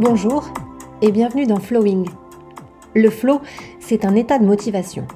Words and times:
Bonjour 0.00 0.48
et 1.02 1.12
bienvenue 1.12 1.46
dans 1.46 1.60
Flowing. 1.60 2.08
Le 2.94 3.10
flow, 3.10 3.42
c'est 3.80 4.06
un 4.06 4.14
état 4.14 4.38
de 4.38 4.46
motivation, 4.46 5.06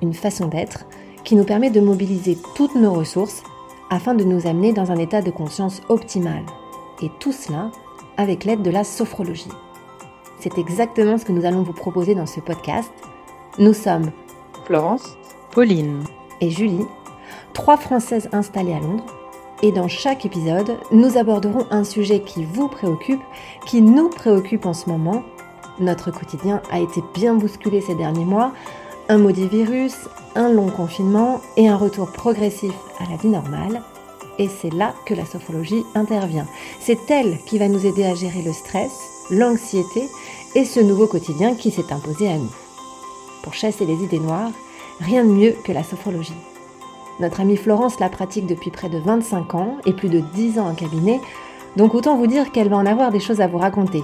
une 0.00 0.14
façon 0.14 0.46
d'être 0.46 0.86
qui 1.22 1.36
nous 1.36 1.44
permet 1.44 1.70
de 1.70 1.80
mobiliser 1.80 2.38
toutes 2.54 2.74
nos 2.74 2.94
ressources 2.94 3.42
afin 3.90 4.14
de 4.14 4.24
nous 4.24 4.46
amener 4.46 4.72
dans 4.72 4.90
un 4.90 4.96
état 4.96 5.20
de 5.20 5.30
conscience 5.30 5.82
optimal. 5.90 6.44
Et 7.02 7.10
tout 7.20 7.32
cela 7.32 7.70
avec 8.16 8.44
l'aide 8.44 8.62
de 8.62 8.70
la 8.70 8.84
sophrologie. 8.84 9.52
C'est 10.40 10.56
exactement 10.56 11.18
ce 11.18 11.26
que 11.26 11.32
nous 11.32 11.44
allons 11.44 11.62
vous 11.62 11.74
proposer 11.74 12.14
dans 12.14 12.26
ce 12.26 12.40
podcast. 12.40 12.90
Nous 13.58 13.74
sommes 13.74 14.12
Florence, 14.64 15.18
Pauline 15.50 16.04
et 16.42 16.50
Julie, 16.50 16.84
trois 17.54 17.78
Françaises 17.78 18.28
installées 18.32 18.74
à 18.74 18.80
Londres. 18.80 19.06
Et 19.62 19.70
dans 19.70 19.88
chaque 19.88 20.26
épisode, 20.26 20.76
nous 20.90 21.16
aborderons 21.16 21.66
un 21.70 21.84
sujet 21.84 22.20
qui 22.20 22.44
vous 22.44 22.66
préoccupe, 22.66 23.22
qui 23.64 23.80
nous 23.80 24.10
préoccupe 24.10 24.66
en 24.66 24.74
ce 24.74 24.90
moment. 24.90 25.22
Notre 25.78 26.10
quotidien 26.10 26.60
a 26.70 26.80
été 26.80 27.00
bien 27.14 27.34
bousculé 27.34 27.80
ces 27.80 27.94
derniers 27.94 28.24
mois. 28.24 28.52
Un 29.08 29.18
maudit 29.18 29.46
virus, 29.46 29.94
un 30.34 30.48
long 30.50 30.68
confinement 30.68 31.40
et 31.56 31.68
un 31.68 31.76
retour 31.76 32.10
progressif 32.10 32.72
à 32.98 33.08
la 33.08 33.16
vie 33.16 33.28
normale. 33.28 33.82
Et 34.38 34.48
c'est 34.48 34.72
là 34.74 34.94
que 35.06 35.14
la 35.14 35.26
sophrologie 35.26 35.84
intervient. 35.94 36.46
C'est 36.80 37.10
elle 37.10 37.38
qui 37.46 37.58
va 37.58 37.68
nous 37.68 37.86
aider 37.86 38.04
à 38.04 38.16
gérer 38.16 38.42
le 38.42 38.52
stress, 38.52 39.26
l'anxiété 39.30 40.08
et 40.56 40.64
ce 40.64 40.80
nouveau 40.80 41.06
quotidien 41.06 41.54
qui 41.54 41.70
s'est 41.70 41.92
imposé 41.92 42.28
à 42.28 42.36
nous. 42.36 42.50
Pour 43.44 43.54
chasser 43.54 43.84
les 43.84 44.02
idées 44.02 44.18
noires, 44.18 44.50
rien 45.02 45.24
de 45.24 45.30
mieux 45.30 45.54
que 45.64 45.72
la 45.72 45.82
sophrologie. 45.82 46.32
Notre 47.20 47.40
amie 47.40 47.56
Florence 47.56 48.00
la 48.00 48.08
pratique 48.08 48.46
depuis 48.46 48.70
près 48.70 48.88
de 48.88 48.98
25 48.98 49.54
ans 49.54 49.76
et 49.84 49.92
plus 49.92 50.08
de 50.08 50.20
10 50.20 50.58
ans 50.58 50.68
en 50.68 50.74
cabinet, 50.74 51.20
donc 51.76 51.94
autant 51.94 52.16
vous 52.16 52.26
dire 52.26 52.52
qu'elle 52.52 52.68
va 52.68 52.76
en 52.76 52.86
avoir 52.86 53.10
des 53.10 53.20
choses 53.20 53.40
à 53.40 53.46
vous 53.46 53.58
raconter. 53.58 54.02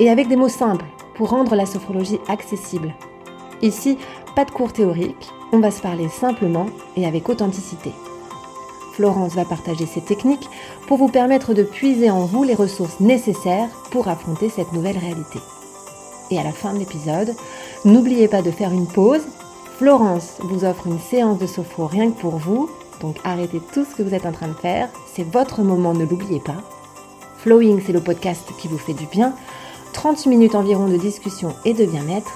Et 0.00 0.10
avec 0.10 0.28
des 0.28 0.36
mots 0.36 0.48
simples 0.48 0.86
pour 1.14 1.30
rendre 1.30 1.54
la 1.54 1.66
sophrologie 1.66 2.20
accessible. 2.28 2.94
Ici, 3.60 3.98
pas 4.36 4.44
de 4.44 4.50
cours 4.50 4.72
théoriques, 4.72 5.30
on 5.52 5.58
va 5.58 5.70
se 5.70 5.82
parler 5.82 6.08
simplement 6.08 6.66
et 6.96 7.06
avec 7.06 7.28
authenticité. 7.28 7.92
Florence 8.92 9.34
va 9.34 9.44
partager 9.44 9.86
ses 9.86 10.00
techniques 10.00 10.48
pour 10.86 10.98
vous 10.98 11.08
permettre 11.08 11.54
de 11.54 11.62
puiser 11.62 12.10
en 12.10 12.24
vous 12.24 12.44
les 12.44 12.54
ressources 12.54 13.00
nécessaires 13.00 13.68
pour 13.90 14.08
affronter 14.08 14.48
cette 14.48 14.72
nouvelle 14.72 14.98
réalité. 14.98 15.38
Et 16.30 16.38
à 16.38 16.42
la 16.42 16.52
fin 16.52 16.74
de 16.74 16.78
l'épisode, 16.78 17.34
n'oubliez 17.84 18.28
pas 18.28 18.42
de 18.42 18.50
faire 18.50 18.72
une 18.72 18.86
pause. 18.86 19.22
Florence 19.78 20.38
vous 20.40 20.64
offre 20.64 20.88
une 20.88 20.98
séance 20.98 21.38
de 21.38 21.46
sophro 21.46 21.86
rien 21.86 22.10
que 22.10 22.20
pour 22.20 22.36
vous, 22.36 22.68
donc 23.00 23.16
arrêtez 23.22 23.60
tout 23.72 23.84
ce 23.84 23.94
que 23.94 24.02
vous 24.02 24.12
êtes 24.12 24.26
en 24.26 24.32
train 24.32 24.48
de 24.48 24.54
faire, 24.54 24.88
c'est 25.14 25.22
votre 25.22 25.62
moment, 25.62 25.94
ne 25.94 26.04
l'oubliez 26.04 26.40
pas. 26.40 26.56
Flowing, 27.36 27.80
c'est 27.86 27.92
le 27.92 28.00
podcast 28.00 28.42
qui 28.58 28.66
vous 28.66 28.76
fait 28.76 28.92
du 28.92 29.06
bien. 29.06 29.34
30 29.92 30.26
minutes 30.26 30.56
environ 30.56 30.88
de 30.88 30.96
discussion 30.96 31.54
et 31.64 31.74
de 31.74 31.84
bien-être. 31.84 32.32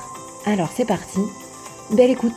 Alors 0.47 0.69
c'est 0.73 0.85
parti, 0.85 1.19
belle 1.91 2.11
écoute 2.11 2.33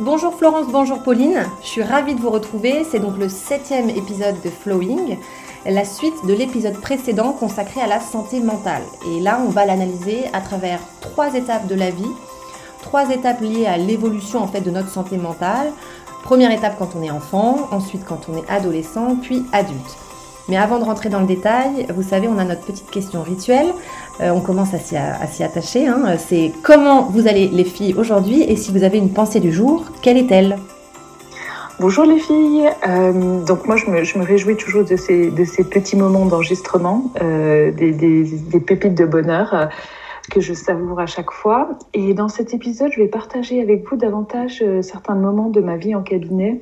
Bonjour 0.00 0.34
Florence, 0.34 0.66
bonjour 0.72 1.04
Pauline, 1.04 1.46
je 1.62 1.68
suis 1.68 1.82
ravie 1.84 2.16
de 2.16 2.20
vous 2.20 2.30
retrouver. 2.30 2.82
C'est 2.82 2.98
donc 2.98 3.16
le 3.16 3.28
septième 3.28 3.90
épisode 3.90 4.40
de 4.42 4.50
Flowing, 4.50 5.18
la 5.66 5.84
suite 5.84 6.26
de 6.26 6.34
l'épisode 6.34 6.78
précédent 6.80 7.32
consacré 7.32 7.80
à 7.80 7.86
la 7.86 8.00
santé 8.00 8.40
mentale. 8.40 8.82
Et 9.08 9.20
là, 9.20 9.40
on 9.44 9.48
va 9.48 9.64
l'analyser 9.64 10.24
à 10.32 10.40
travers 10.40 10.80
trois 11.00 11.34
étapes 11.34 11.66
de 11.66 11.74
la 11.74 11.90
vie, 11.90 12.10
trois 12.82 13.10
étapes 13.10 13.40
liées 13.40 13.66
à 13.66 13.78
l'évolution 13.78 14.40
en 14.40 14.46
fait 14.46 14.60
de 14.60 14.70
notre 14.70 14.90
santé 14.90 15.16
mentale. 15.16 15.72
Première 16.22 16.50
étape 16.50 16.76
quand 16.78 16.90
on 16.96 17.02
est 17.02 17.10
enfant, 17.10 17.68
ensuite 17.70 18.04
quand 18.04 18.28
on 18.28 18.38
est 18.38 18.50
adolescent, 18.50 19.16
puis 19.16 19.44
adulte. 19.52 19.96
Mais 20.48 20.56
avant 20.56 20.78
de 20.78 20.84
rentrer 20.84 21.08
dans 21.08 21.20
le 21.20 21.26
détail, 21.26 21.86
vous 21.94 22.02
savez, 22.02 22.28
on 22.28 22.38
a 22.38 22.44
notre 22.44 22.62
petite 22.62 22.90
question 22.90 23.22
rituelle. 23.22 23.72
Euh, 24.20 24.30
on 24.30 24.40
commence 24.40 24.74
à 24.74 24.78
s'y, 24.78 24.96
attacher. 25.42 25.86
Hein. 25.86 26.16
C'est 26.18 26.52
comment 26.62 27.04
vous 27.04 27.26
allez 27.26 27.48
les 27.48 27.64
filles 27.64 27.94
aujourd'hui? 27.94 28.42
Et 28.42 28.56
si 28.56 28.70
vous 28.70 28.82
avez 28.82 28.98
une 28.98 29.10
pensée 29.10 29.40
du 29.40 29.52
jour, 29.52 29.84
quelle 30.02 30.18
est-elle? 30.18 30.58
Bonjour 31.80 32.04
les 32.04 32.20
filles. 32.20 32.70
Euh, 32.86 33.44
donc 33.44 33.66
moi 33.66 33.76
je 33.76 33.90
me, 33.90 34.24
réjouis 34.24 34.56
toujours 34.56 34.84
de 34.84 34.94
ces, 34.94 35.30
de 35.30 35.44
ces 35.44 35.64
petits 35.64 35.96
moments 35.96 36.24
d'enregistrement, 36.24 37.10
euh, 37.20 37.72
des, 37.72 37.90
des, 37.92 38.60
pépites 38.60 38.94
de 38.94 39.04
bonheur 39.04 39.68
que 40.30 40.40
je 40.40 40.54
savoure 40.54 41.00
à 41.00 41.06
chaque 41.06 41.30
fois. 41.30 41.70
Et 41.92 42.14
dans 42.14 42.28
cet 42.28 42.54
épisode, 42.54 42.90
je 42.92 43.00
vais 43.00 43.08
partager 43.08 43.60
avec 43.60 43.88
vous 43.88 43.96
davantage 43.96 44.62
euh, 44.62 44.82
certains 44.82 45.14
moments 45.14 45.50
de 45.50 45.60
ma 45.60 45.76
vie 45.76 45.94
en 45.94 46.02
cabinet 46.02 46.60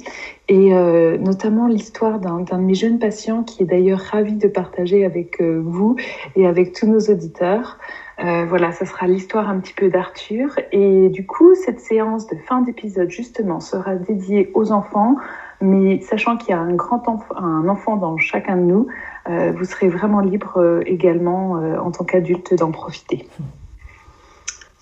et 0.48 0.74
euh, 0.74 1.16
notamment 1.18 1.66
l'histoire 1.66 2.18
d'un 2.18 2.40
de 2.40 2.54
mes 2.56 2.74
jeunes 2.74 2.98
patients 2.98 3.42
qui 3.42 3.62
est 3.62 3.66
d'ailleurs 3.66 4.00
ravi 4.00 4.34
de 4.34 4.48
partager 4.48 5.04
avec 5.04 5.40
euh, 5.40 5.62
vous 5.64 5.96
et 6.36 6.46
avec 6.46 6.72
tous 6.72 6.86
nos 6.86 7.00
auditeurs. 7.00 7.78
Voilà, 8.22 8.72
ça 8.72 8.86
sera 8.86 9.06
l'histoire 9.06 9.48
un 9.48 9.58
petit 9.58 9.72
peu 9.72 9.88
d'Arthur. 9.88 10.56
Et 10.70 11.08
du 11.08 11.26
coup, 11.26 11.54
cette 11.54 11.80
séance 11.80 12.26
de 12.28 12.36
fin 12.46 12.60
d'épisode, 12.60 13.10
justement, 13.10 13.58
sera 13.60 13.96
dédiée 13.96 14.50
aux 14.54 14.70
enfants, 14.70 15.16
mais 15.62 16.00
sachant 16.00 16.36
qu'il 16.36 16.50
y 16.50 16.52
a 16.52 16.60
un 16.60 16.74
grand 16.74 17.08
enfant, 17.08 17.34
un 17.36 17.68
enfant 17.68 17.96
dans 17.96 18.18
chacun 18.18 18.56
de 18.56 18.62
nous, 18.62 18.86
euh, 19.28 19.52
vous 19.56 19.64
serez 19.64 19.88
vraiment 19.88 20.20
libre 20.20 20.58
euh, 20.58 20.82
également 20.86 21.56
euh, 21.56 21.78
en 21.78 21.92
tant 21.92 22.04
qu'adulte 22.04 22.54
d'en 22.54 22.72
profiter. 22.72 23.28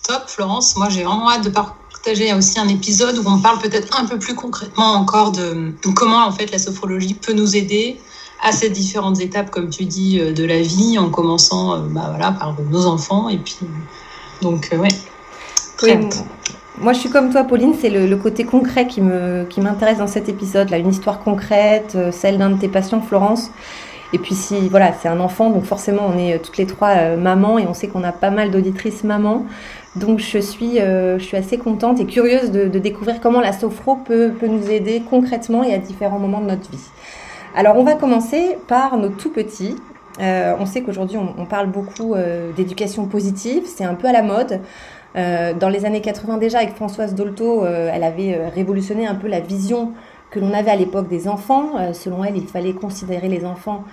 Top, 0.03 0.23
Florence. 0.27 0.75
Moi, 0.77 0.89
j'ai 0.89 1.03
vraiment 1.03 1.29
hâte 1.29 1.43
de 1.43 1.51
partager 1.51 2.33
aussi 2.33 2.59
un 2.59 2.67
épisode 2.67 3.19
où 3.19 3.23
on 3.27 3.39
parle 3.39 3.59
peut-être 3.59 3.99
un 3.99 4.07
peu 4.07 4.17
plus 4.17 4.33
concrètement 4.33 4.93
encore 4.93 5.31
de, 5.31 5.71
comment 5.95 6.25
en 6.25 6.31
fait 6.31 6.51
la 6.51 6.57
sophrologie 6.57 7.13
peut 7.13 7.33
nous 7.33 7.55
aider 7.55 7.99
à 8.41 8.51
ces 8.51 8.69
différentes 8.69 9.21
étapes, 9.21 9.49
comme 9.51 9.69
tu 9.69 9.85
dis, 9.85 10.19
de 10.19 10.45
la 10.45 10.61
vie, 10.61 10.97
en 10.97 11.09
commençant 11.09 11.79
bah, 11.89 12.07
voilà, 12.09 12.31
par 12.31 12.55
nos 12.71 12.85
enfants. 12.85 13.29
Et 13.29 13.37
puis, 13.37 13.57
donc, 14.41 14.69
ouais. 14.77 14.87
Très 15.77 15.99
moi, 16.79 16.93
je 16.93 16.99
suis 16.99 17.09
comme 17.09 17.31
toi, 17.31 17.43
Pauline. 17.43 17.75
C'est 17.79 17.91
le, 17.91 18.15
côté 18.15 18.43
concret 18.43 18.87
qui 18.87 19.01
me 19.01 19.43
qui 19.43 19.61
m'intéresse 19.61 19.99
dans 19.99 20.07
cet 20.07 20.29
épisode. 20.29 20.71
Là, 20.71 20.79
une 20.79 20.89
histoire 20.89 21.19
concrète, 21.19 21.95
celle 22.11 22.39
d'un 22.39 22.49
de 22.49 22.59
tes 22.59 22.69
patients, 22.69 23.01
Florence. 23.01 23.51
Et 24.13 24.17
puis 24.17 24.35
si 24.35 24.67
voilà, 24.67 24.93
c'est 24.93 25.07
un 25.07 25.19
enfant, 25.19 25.49
donc 25.49 25.63
forcément 25.63 26.11
on 26.13 26.17
est 26.17 26.35
euh, 26.35 26.37
toutes 26.41 26.57
les 26.57 26.65
trois 26.65 26.89
euh, 26.89 27.17
mamans 27.17 27.57
et 27.57 27.65
on 27.65 27.73
sait 27.73 27.87
qu'on 27.87 28.03
a 28.03 28.11
pas 28.11 28.29
mal 28.29 28.51
d'auditrices 28.51 29.03
mamans. 29.03 29.45
Donc 29.95 30.19
je 30.19 30.37
suis, 30.37 30.79
euh, 30.79 31.17
je 31.17 31.23
suis 31.23 31.37
assez 31.37 31.57
contente 31.57 31.99
et 31.99 32.05
curieuse 32.05 32.51
de, 32.51 32.67
découvrir 32.79 33.21
comment 33.21 33.41
la 33.41 33.53
sophro 33.53 33.95
peut, 33.95 34.31
peut, 34.37 34.47
nous 34.47 34.69
aider 34.69 35.01
concrètement 35.09 35.63
et 35.63 35.73
à 35.73 35.77
différents 35.77 36.19
moments 36.19 36.41
de 36.41 36.47
notre 36.47 36.69
vie. 36.71 36.77
Alors 37.55 37.77
on 37.77 37.83
va 37.83 37.95
commencer 37.95 38.57
par 38.67 38.97
nos 38.97 39.09
tout 39.09 39.31
petits. 39.31 39.75
on 40.19 40.65
sait 40.65 40.81
qu'aujourd'hui 40.81 41.17
on, 41.17 41.45
parle 41.45 41.67
beaucoup 41.67 42.15
d'éducation 42.55 43.05
positive, 43.05 43.63
c'est 43.65 43.83
un 43.83 43.95
peu 43.95 44.07
à 44.07 44.13
la 44.13 44.21
mode. 44.21 44.61
dans 45.15 45.69
les 45.69 45.85
années 45.85 46.01
80 46.01 46.37
déjà, 46.37 46.59
avec 46.59 46.75
Françoise 46.75 47.13
Dolto, 47.13 47.65
elle 47.65 48.03
avait 48.03 48.47
révolutionné 48.47 49.05
un 49.05 49.15
peu 49.15 49.27
la 49.27 49.41
vision 49.41 49.93
que 50.31 50.39
l'on 50.39 50.53
avait 50.53 50.71
à 50.71 50.75
l'époque 50.75 51.07
des 51.07 51.27
enfants. 51.27 51.77
Euh, 51.77 51.93
selon 51.93 52.23
elle, 52.23 52.37
il 52.37 52.47
fallait 52.47 52.73
considérer 52.73 53.27
les 53.27 53.45
enfants 53.45 53.83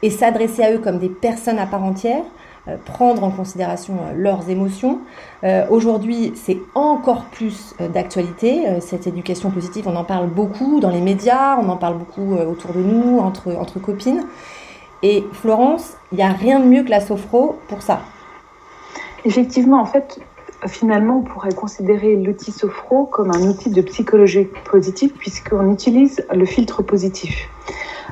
et 0.00 0.10
s'adresser 0.10 0.62
à 0.62 0.72
eux 0.72 0.78
comme 0.78 0.98
des 0.98 1.08
personnes 1.08 1.58
à 1.58 1.66
part 1.66 1.82
entière, 1.82 2.22
euh, 2.22 2.24
prendre 2.84 3.24
en 3.24 3.30
considération 3.30 3.94
euh, 3.94 4.12
leurs 4.14 4.50
émotions. 4.50 5.00
Aujourd'hui, 5.70 6.32
c'est 6.34 6.58
encore 6.74 7.26
plus 7.26 7.74
d'actualité. 7.92 8.80
cette 8.80 9.06
éducation 9.06 9.50
positive, 9.50 9.86
on 9.86 9.94
en 9.94 10.02
parle 10.02 10.26
beaucoup 10.26 10.80
dans 10.80 10.90
les 10.90 11.00
médias, 11.00 11.56
on 11.56 11.68
en 11.68 11.76
parle 11.76 11.96
beaucoup 11.96 12.34
autour 12.34 12.72
de 12.72 12.80
nous, 12.80 13.20
entre, 13.20 13.54
entre 13.54 13.78
copines. 13.78 14.24
Et 15.04 15.24
Florence, 15.32 15.92
il 16.10 16.16
n'y 16.16 16.24
a 16.24 16.30
rien 16.30 16.58
de 16.58 16.64
mieux 16.64 16.82
que 16.82 16.90
la 16.90 17.00
sophro 17.00 17.56
pour 17.68 17.82
ça. 17.82 18.00
Effectivement, 19.24 19.80
en 19.80 19.86
fait, 19.86 20.18
finalement, 20.66 21.18
on 21.18 21.22
pourrait 21.22 21.54
considérer 21.54 22.16
l'outil 22.16 22.50
Sophro 22.50 23.06
comme 23.06 23.30
un 23.30 23.42
outil 23.42 23.70
de 23.70 23.82
psychologie 23.82 24.48
positive 24.70 25.12
puisqu'on 25.12 25.72
utilise 25.72 26.24
le 26.34 26.44
filtre 26.44 26.82
positif. 26.82 27.48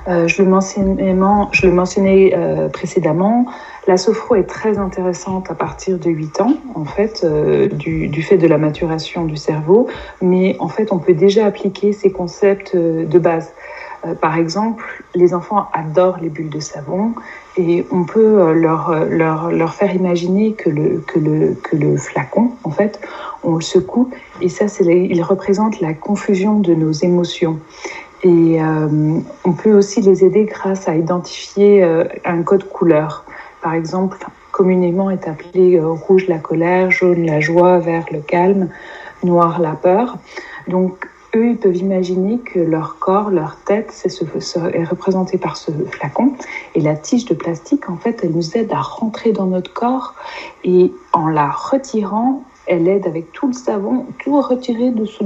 Euh, 0.08 0.28
je, 0.28 0.42
le 0.42 1.72
mentionnais 1.72 2.32
euh, 2.36 2.68
précédemment, 2.68 3.46
la 3.88 3.96
sophro 3.96 4.36
est 4.36 4.48
très 4.48 4.78
intéressante 4.78 5.50
à 5.50 5.54
partir 5.54 5.98
de 5.98 6.10
8 6.10 6.40
ans, 6.40 6.54
en 6.74 6.84
fait, 6.84 7.22
euh, 7.24 7.68
du, 7.68 8.22
fait 8.22 8.38
de 8.38 8.46
la 8.46 8.58
maturation 8.58 9.24
du 9.24 9.36
cerveau, 9.36 9.88
mais 10.22 10.56
en 10.60 10.68
fait, 10.68 10.92
on 10.92 10.98
peut 10.98 11.14
déjà 11.14 11.46
appliquer 11.46 11.92
ces 11.92 12.10
concepts 12.12 12.76
de 12.76 13.18
base. 13.18 13.52
par 14.20 14.36
exemple, 14.36 15.02
les 15.14 15.34
enfants 15.34 15.66
adorent 15.72 16.18
les 16.20 16.28
bulles 16.28 16.50
de 16.50 16.60
savon 16.60 17.12
et 17.56 17.84
on 17.90 18.04
peut 18.04 18.52
leur, 18.52 19.74
faire 19.74 19.94
imaginer 19.94 20.52
que 20.52 20.70
le, 20.70 21.96
flacon, 21.96 22.52
en 22.62 22.70
fait, 22.70 23.00
on 23.42 23.56
le 23.56 23.62
secoue 23.62 24.10
et 24.40 24.48
ça, 24.48 24.68
c'est 24.68 24.84
il 24.84 25.22
représente 25.22 25.80
la 25.80 25.94
confusion 25.94 26.60
de 26.60 26.74
nos 26.74 26.92
émotions. 26.92 27.58
Et 28.22 28.62
euh, 28.62 29.18
on 29.44 29.52
peut 29.52 29.74
aussi 29.74 30.00
les 30.00 30.24
aider 30.24 30.44
grâce 30.44 30.88
à 30.88 30.96
identifier 30.96 31.84
un 32.24 32.42
code 32.42 32.64
couleur. 32.68 33.24
Par 33.62 33.74
exemple, 33.74 34.18
communément 34.52 35.10
est 35.10 35.28
appelé 35.28 35.80
rouge 35.80 36.26
la 36.28 36.38
colère, 36.38 36.90
jaune 36.90 37.26
la 37.26 37.40
joie, 37.40 37.78
vert 37.78 38.06
le 38.10 38.20
calme, 38.20 38.68
noir 39.22 39.60
la 39.60 39.72
peur. 39.72 40.16
Donc 40.68 41.08
eux, 41.36 41.50
ils 41.50 41.56
peuvent 41.56 41.76
imaginer 41.76 42.38
que 42.38 42.58
leur 42.58 42.98
corps, 42.98 43.30
leur 43.30 43.56
tête, 43.56 43.92
est 44.04 44.84
représenté 44.84 45.38
par 45.38 45.56
ce 45.56 45.70
flacon. 45.70 46.32
Et 46.74 46.80
la 46.80 46.94
tige 46.94 47.26
de 47.26 47.34
plastique, 47.34 47.90
en 47.90 47.96
fait, 47.96 48.20
elle 48.22 48.32
nous 48.32 48.56
aide 48.56 48.72
à 48.72 48.80
rentrer 48.80 49.32
dans 49.32 49.46
notre 49.46 49.72
corps. 49.72 50.14
Et 50.64 50.92
en 51.12 51.28
la 51.28 51.50
retirant, 51.50 52.42
elle 52.66 52.88
aide 52.88 53.06
avec 53.06 53.32
tout 53.32 53.46
le 53.46 53.52
savon, 53.52 54.06
tout 54.18 54.40
retirer 54.40 54.90
de 54.90 55.04
ce 55.04 55.24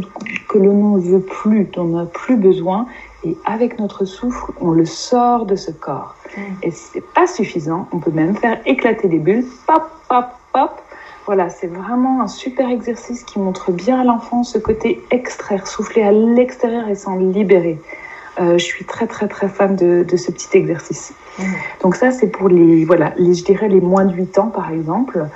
que 0.49 0.59
l'on 0.59 0.97
ne 0.97 1.01
veut 1.01 1.21
plus, 1.21 1.65
dont 1.65 1.83
on 1.83 1.97
n'a 1.97 2.07
plus 2.07 2.37
besoin. 2.37 2.87
Et 3.25 3.37
avec 3.45 3.79
notre 3.79 4.05
souffle, 4.05 4.53
on 4.61 4.71
le 4.71 4.87
sort 4.87 5.47
de 5.47 5.57
ce 5.57 5.71
corps. 5.71 6.15
Et 6.63 6.71
c'est 6.71 7.05
pas 7.15 7.27
suffisant. 7.27 7.89
On 7.93 7.99
peut 7.99 8.11
même 8.11 8.37
faire 8.37 8.61
éclater 8.67 9.09
des 9.09 9.19
bulles. 9.19 9.45
Pop, 9.67 9.83
pop, 10.09 10.27
pop. 10.53 10.71
Voilà, 11.27 11.49
c'est 11.49 11.67
vraiment 11.67 12.23
un 12.23 12.29
super 12.29 12.69
exercice 12.71 13.25
qui 13.25 13.39
montre 13.39 13.73
bien 13.73 14.01
à 14.01 14.05
l'enfant 14.05 14.43
ce 14.43 14.59
côté 14.59 15.03
extraire, 15.11 15.67
souffler 15.67 16.03
à 16.03 16.13
l'extérieur 16.13 16.89
et 16.89 16.95
s'en 16.95 17.17
libérer. 17.17 17.79
Euh, 18.41 18.57
je 18.59 18.65
suis 18.65 18.85
très 18.85 19.07
très 19.07 19.29
très 19.29 19.49
fan 19.49 19.77
de, 19.77 20.17
ce 20.17 20.31
petit 20.31 20.57
exercice. 20.57 21.13
Donc 21.83 21.97
ça 21.97 22.11
c'est 22.11 22.29
pour 22.29 22.49
les 22.49 22.85
voilà 22.85 23.13
les 23.17 23.35
je 23.35 23.45
dirais 23.45 23.69
les 23.69 23.81
moins 23.81 24.05
de 24.05 24.15
8 24.15 24.39
ans 24.39 24.49
par 24.49 24.71
exemple. 24.71 25.27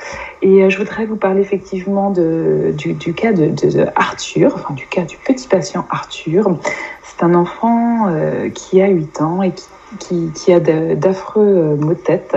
Et 0.42 0.62
euh, 0.62 0.70
je 0.70 0.78
voudrais 0.78 1.06
vous 1.06 1.16
parler 1.16 1.40
effectivement 1.40 2.10
de, 2.10 2.74
du, 2.76 3.14
cas 3.14 3.32
de, 3.32 3.86
Arthur, 3.96 4.52
enfin 4.54 4.74
du 4.74 4.86
cas 4.86 5.02
du 5.02 5.16
petit 5.16 5.48
patient 5.48 5.86
Arthur. 5.90 6.58
C'est 7.02 7.22
un 7.22 7.34
enfant 7.34 8.08
euh, 8.08 8.48
qui 8.50 8.82
a 8.82 8.88
8 8.88 9.20
ans 9.20 9.42
et 9.42 9.52
qui 9.52 9.64
qui, 9.99 10.52
a 10.52 10.61
d'affreux 10.61 11.76
maux 11.76 11.94
de 11.94 11.99
tête 11.99 12.37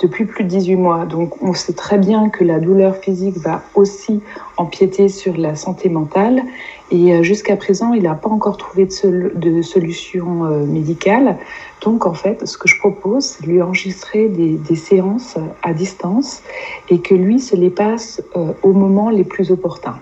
depuis 0.00 0.24
plus 0.24 0.44
de 0.44 0.48
18 0.48 0.76
mois. 0.76 1.06
Donc 1.06 1.42
on 1.42 1.54
sait 1.54 1.72
très 1.72 1.98
bien 1.98 2.28
que 2.28 2.44
la 2.44 2.58
douleur 2.58 2.96
physique 2.96 3.36
va 3.38 3.62
aussi 3.74 4.20
empiéter 4.56 5.08
sur 5.08 5.36
la 5.36 5.54
santé 5.54 5.88
mentale. 5.88 6.42
Et 6.90 7.12
euh, 7.12 7.22
jusqu'à 7.22 7.56
présent, 7.56 7.92
il 7.92 8.02
n'a 8.02 8.14
pas 8.14 8.28
encore 8.28 8.56
trouvé 8.56 8.88
de, 9.04 9.62
solution 9.62 10.44
euh, 10.44 10.64
médicale. 10.64 11.36
Donc 11.82 12.06
en 12.06 12.14
fait, 12.14 12.46
ce 12.46 12.58
que 12.58 12.68
je 12.68 12.78
propose, 12.78 13.24
c'est 13.24 13.46
lui 13.46 13.62
enregistrer 13.62 14.28
des, 14.28 14.76
séances 14.76 15.36
à 15.62 15.72
distance 15.72 16.42
et 16.88 17.00
que 17.00 17.14
lui 17.14 17.38
se 17.38 17.54
les 17.54 17.70
passe 17.70 18.22
euh, 18.36 18.52
au 18.62 18.72
moment 18.72 19.10
les 19.10 19.24
plus 19.24 19.50
opportuns. 19.52 19.98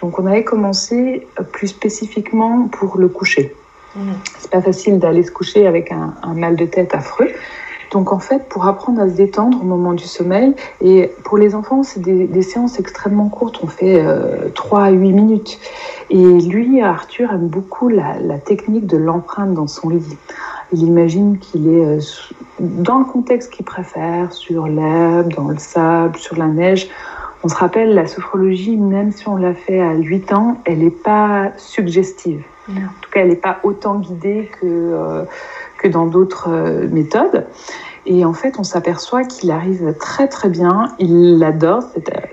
Donc 0.00 0.18
on 0.18 0.26
avait 0.26 0.44
commencé 0.44 1.26
plus 1.52 1.68
spécifiquement 1.68 2.68
pour 2.68 2.98
le 2.98 3.08
coucher. 3.08 3.54
C'est 4.38 4.50
pas 4.50 4.62
facile 4.62 4.98
d'aller 4.98 5.22
se 5.22 5.30
coucher 5.30 5.66
avec 5.66 5.90
un 5.92 6.34
mal 6.34 6.56
de 6.56 6.64
tête 6.64 6.94
affreux. 6.94 7.30
Donc 7.90 8.12
en 8.12 8.20
fait, 8.20 8.48
pour 8.48 8.66
apprendre 8.66 9.00
à 9.00 9.08
se 9.08 9.14
détendre 9.14 9.60
au 9.60 9.64
moment 9.64 9.94
du 9.94 10.04
sommeil, 10.04 10.54
et 10.80 11.10
pour 11.24 11.38
les 11.38 11.54
enfants, 11.54 11.82
c'est 11.82 12.00
des, 12.00 12.42
séances 12.42 12.78
extrêmement 12.78 13.28
courtes, 13.28 13.60
on 13.62 13.66
fait 13.66 14.00
euh, 14.00 14.48
3 14.54 14.84
à 14.84 14.90
8 14.90 15.12
minutes. 15.12 15.58
Et 16.08 16.22
lui, 16.40 16.80
Arthur, 16.80 17.32
aime 17.32 17.48
beaucoup 17.48 17.88
la, 17.88 18.38
technique 18.38 18.86
de 18.86 18.96
l'empreinte 18.96 19.54
dans 19.54 19.66
son 19.66 19.88
lit. 19.88 20.16
Il 20.72 20.82
imagine 20.82 21.38
qu'il 21.38 21.68
est 21.68 21.84
euh, 21.84 22.00
dans 22.60 23.00
le 23.00 23.04
contexte 23.04 23.52
qu'il 23.52 23.64
préfère, 23.64 24.32
sur 24.32 24.68
l'herbe, 24.68 25.32
dans 25.34 25.48
le 25.48 25.58
sable, 25.58 26.16
sur 26.16 26.36
la 26.36 26.46
neige. 26.46 26.88
On 27.42 27.48
se 27.48 27.56
rappelle, 27.56 27.94
la 27.94 28.06
sophrologie, 28.06 28.76
même 28.76 29.10
si 29.10 29.26
on 29.26 29.36
l'a 29.36 29.54
fait 29.54 29.80
à 29.80 29.94
8 29.94 30.32
ans, 30.32 30.58
elle 30.64 30.78
n'est 30.78 30.90
pas 30.90 31.50
suggestive. 31.56 32.42
En 32.76 33.00
tout 33.00 33.10
cas, 33.10 33.20
elle 33.20 33.28
n'est 33.28 33.36
pas 33.36 33.58
autant 33.62 33.96
guidée 33.96 34.50
que... 34.60 34.66
Euh, 34.66 35.24
que 35.78 35.88
dans 35.88 36.04
d'autres 36.04 36.50
euh, 36.50 36.86
méthodes. 36.90 37.46
Et 38.04 38.26
en 38.26 38.34
fait, 38.34 38.58
on 38.58 38.64
s'aperçoit 38.64 39.24
qu'il 39.24 39.50
arrive 39.50 39.94
très 39.98 40.28
très 40.28 40.50
bien. 40.50 40.94
Il 40.98 41.38
l'adore, 41.38 41.84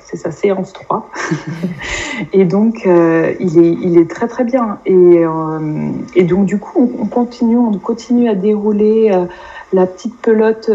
c'est 0.01 0.17
sa 0.17 0.31
séance 0.31 0.73
3. 0.73 1.09
et 2.33 2.43
donc, 2.43 2.85
euh, 2.85 3.33
il, 3.39 3.57
est, 3.57 3.71
il 3.81 3.97
est 3.97 4.09
très 4.09 4.27
très 4.27 4.43
bien. 4.43 4.79
Et, 4.85 5.23
et 6.15 6.23
donc, 6.23 6.45
du 6.45 6.59
coup, 6.59 6.91
on, 6.99 7.05
continue, 7.05 7.57
on 7.57 7.71
continue 7.79 8.27
à 8.27 8.35
dérouler 8.35 9.13
la 9.73 9.85
petite 9.85 10.15
pelote, 10.21 10.69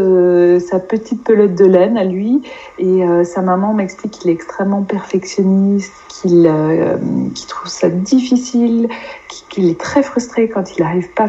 sa 0.61 0.79
petite 0.79 1.25
pelote 1.25 1.55
de 1.55 1.65
laine 1.65 1.97
à 1.97 2.05
lui. 2.05 2.43
Et 2.79 3.03
sa 3.25 3.41
maman 3.41 3.73
m'explique 3.73 4.13
qu'il 4.13 4.31
est 4.31 4.35
extrêmement 4.35 4.83
perfectionniste, 4.83 5.93
qu'il 6.09 6.51
trouve 7.49 7.69
ça 7.69 7.89
difficile, 7.89 8.89
qu'il 9.49 9.69
est 9.69 9.81
très 9.81 10.03
frustré 10.03 10.49
quand 10.49 10.77
il 10.77 10.83
n'arrive 10.83 11.09
pas 11.11 11.29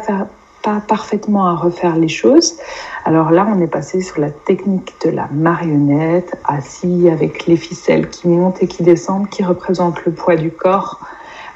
pas 0.63 0.81
parfaitement 0.87 1.45
à 1.45 1.55
refaire 1.55 1.97
les 1.97 2.07
choses. 2.07 2.55
Alors 3.03 3.31
là, 3.31 3.45
on 3.53 3.59
est 3.59 3.67
passé 3.67 4.01
sur 4.01 4.19
la 4.21 4.31
technique 4.31 4.95
de 5.05 5.11
la 5.11 5.27
marionnette, 5.31 6.37
assis 6.45 7.09
avec 7.09 7.45
les 7.47 7.57
ficelles 7.57 8.09
qui 8.09 8.29
montent 8.29 8.63
et 8.63 8.67
qui 8.67 8.81
descendent, 8.81 9.29
qui 9.29 9.43
représentent 9.43 10.05
le 10.05 10.13
poids 10.13 10.37
du 10.37 10.51
corps. 10.51 11.01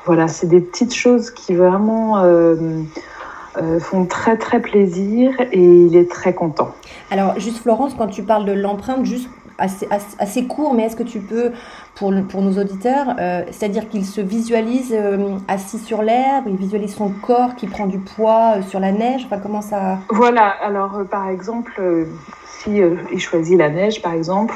Voilà, 0.06 0.27
c'est 0.27 0.48
des 0.48 0.59
petites 0.59 0.94
choses 0.94 1.31
qui 1.31 1.56
vraiment 1.56 2.21
euh, 3.62 3.80
font 3.80 4.06
très 4.06 4.38
très 4.38 4.59
plaisir 4.59 5.31
et 5.51 5.63
il 5.63 5.95
est 5.95 6.09
très 6.09 6.33
content. 6.33 6.71
Alors 7.12 7.39
juste 7.39 7.59
Florence, 7.59 7.94
quand 7.98 8.07
tu 8.07 8.24
parles 8.24 8.45
de 8.45 8.51
l'empreinte, 8.51 9.06
juste 9.06 9.30
assez, 9.57 9.88
assez, 10.19 10.45
court, 10.45 10.74
mais 10.75 10.83
est-ce 10.83 10.95
que 10.95 11.04
tu 11.04 11.19
peux, 11.19 11.51
pour, 11.95 12.13
pour 12.30 12.42
nos 12.44 12.59
auditeurs, 12.62 13.15
euh, 13.19 13.44
c'est-à-dire 13.50 13.89
qu'il 13.89 14.06
se 14.06 14.21
visualise 14.21 14.94
euh, 14.94 15.38
assis 15.48 15.80
sur 15.80 16.04
l'herbe, 16.04 16.45
il 16.48 16.56
visualise 16.56 16.94
son 16.94 17.09
corps 17.09 17.56
qui 17.56 17.65
prend 17.65 17.88
du 17.88 17.98
poids 17.98 18.62
sur 18.62 18.80
la 18.80 18.92
neige, 18.92 19.24
enfin 19.25 19.39
comment 19.39 19.62
ça... 19.62 19.98
Voilà, 20.09 20.48
alors 20.62 21.01
par 21.09 21.30
exemple, 21.30 21.81
si 22.45 22.81
il 23.12 23.19
choisit 23.19 23.57
la 23.57 23.69
neige, 23.69 24.01
par 24.04 24.13
exemple, 24.13 24.54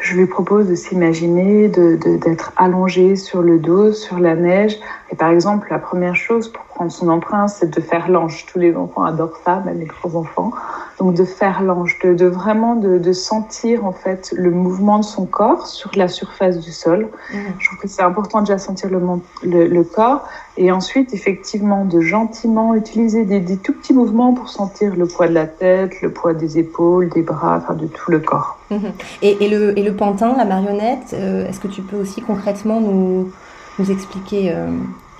je 0.00 0.14
lui 0.14 0.26
propose 0.26 0.68
de 0.68 0.74
s'imaginer 0.74 1.68
d'être 1.68 2.52
allongé 2.56 3.16
sur 3.16 3.42
le 3.42 3.58
dos, 3.58 3.92
sur 3.92 4.18
la 4.18 4.36
neige. 4.36 4.78
Et 5.10 5.16
par 5.16 5.30
exemple, 5.30 5.68
la 5.70 5.78
première 5.78 6.14
chose 6.14 6.48
pour 6.48 6.64
prendre 6.64 6.92
son 6.92 7.08
empreinte, 7.08 7.50
c'est 7.50 7.70
de 7.70 7.80
faire 7.80 8.08
l'ange. 8.08 8.46
Tous 8.46 8.58
les 8.58 8.76
enfants 8.76 9.02
adorent 9.02 9.36
ça, 9.44 9.62
même 9.64 9.80
les 9.80 9.86
gros 9.86 10.16
enfants. 10.16 10.52
Donc 10.98 11.14
de 11.14 11.24
faire 11.24 11.62
l'ange, 11.62 11.98
de, 12.02 12.26
vraiment 12.26 12.76
de, 12.76 13.12
sentir 13.12 13.84
en 13.84 13.92
fait 13.92 14.32
le 14.36 14.50
mouvement 14.50 14.98
de 14.98 15.04
son 15.04 15.26
corps 15.26 15.66
sur 15.66 15.90
la 15.96 16.08
surface 16.08 16.58
du 16.58 16.72
sol. 16.72 17.08
Mmh. 17.32 17.36
Je 17.58 17.66
trouve 17.66 17.78
que 17.78 17.88
c'est 17.88 18.02
important 18.02 18.40
déjà 18.40 18.58
sentir 18.58 18.90
le, 18.90 19.00
le, 19.42 19.84
corps 19.84 20.28
et 20.58 20.72
ensuite 20.72 21.14
effectivement 21.14 21.84
de 21.84 22.00
gentiment 22.00 22.74
utiliser 22.74 23.24
des, 23.24 23.38
des, 23.38 23.56
tout 23.56 23.72
petits 23.72 23.94
mouvements 23.94 24.34
pour 24.34 24.48
sentir 24.48 24.94
le 24.96 25.06
poids 25.06 25.28
de 25.28 25.34
la 25.34 25.46
tête, 25.46 26.02
le 26.02 26.10
poids 26.10 26.34
des 26.34 26.58
épaules, 26.58 27.08
des 27.10 27.22
bras, 27.22 27.58
enfin 27.62 27.74
de 27.74 27.86
tout 27.86 28.10
le 28.10 28.18
corps. 28.18 28.58
Mmh. 28.70 28.76
Et, 29.22 29.44
et, 29.44 29.48
le, 29.48 29.78
et, 29.78 29.82
le, 29.82 29.94
pantin, 29.94 30.36
la 30.36 30.44
marionnette, 30.44 31.14
euh, 31.14 31.48
est-ce 31.48 31.60
que 31.60 31.68
tu 31.68 31.82
peux 31.82 31.96
aussi 31.96 32.20
concrètement 32.22 32.80
nous, 32.80 33.30
nous 33.78 33.90
expliquer 33.90 34.50
euh, 34.52 34.68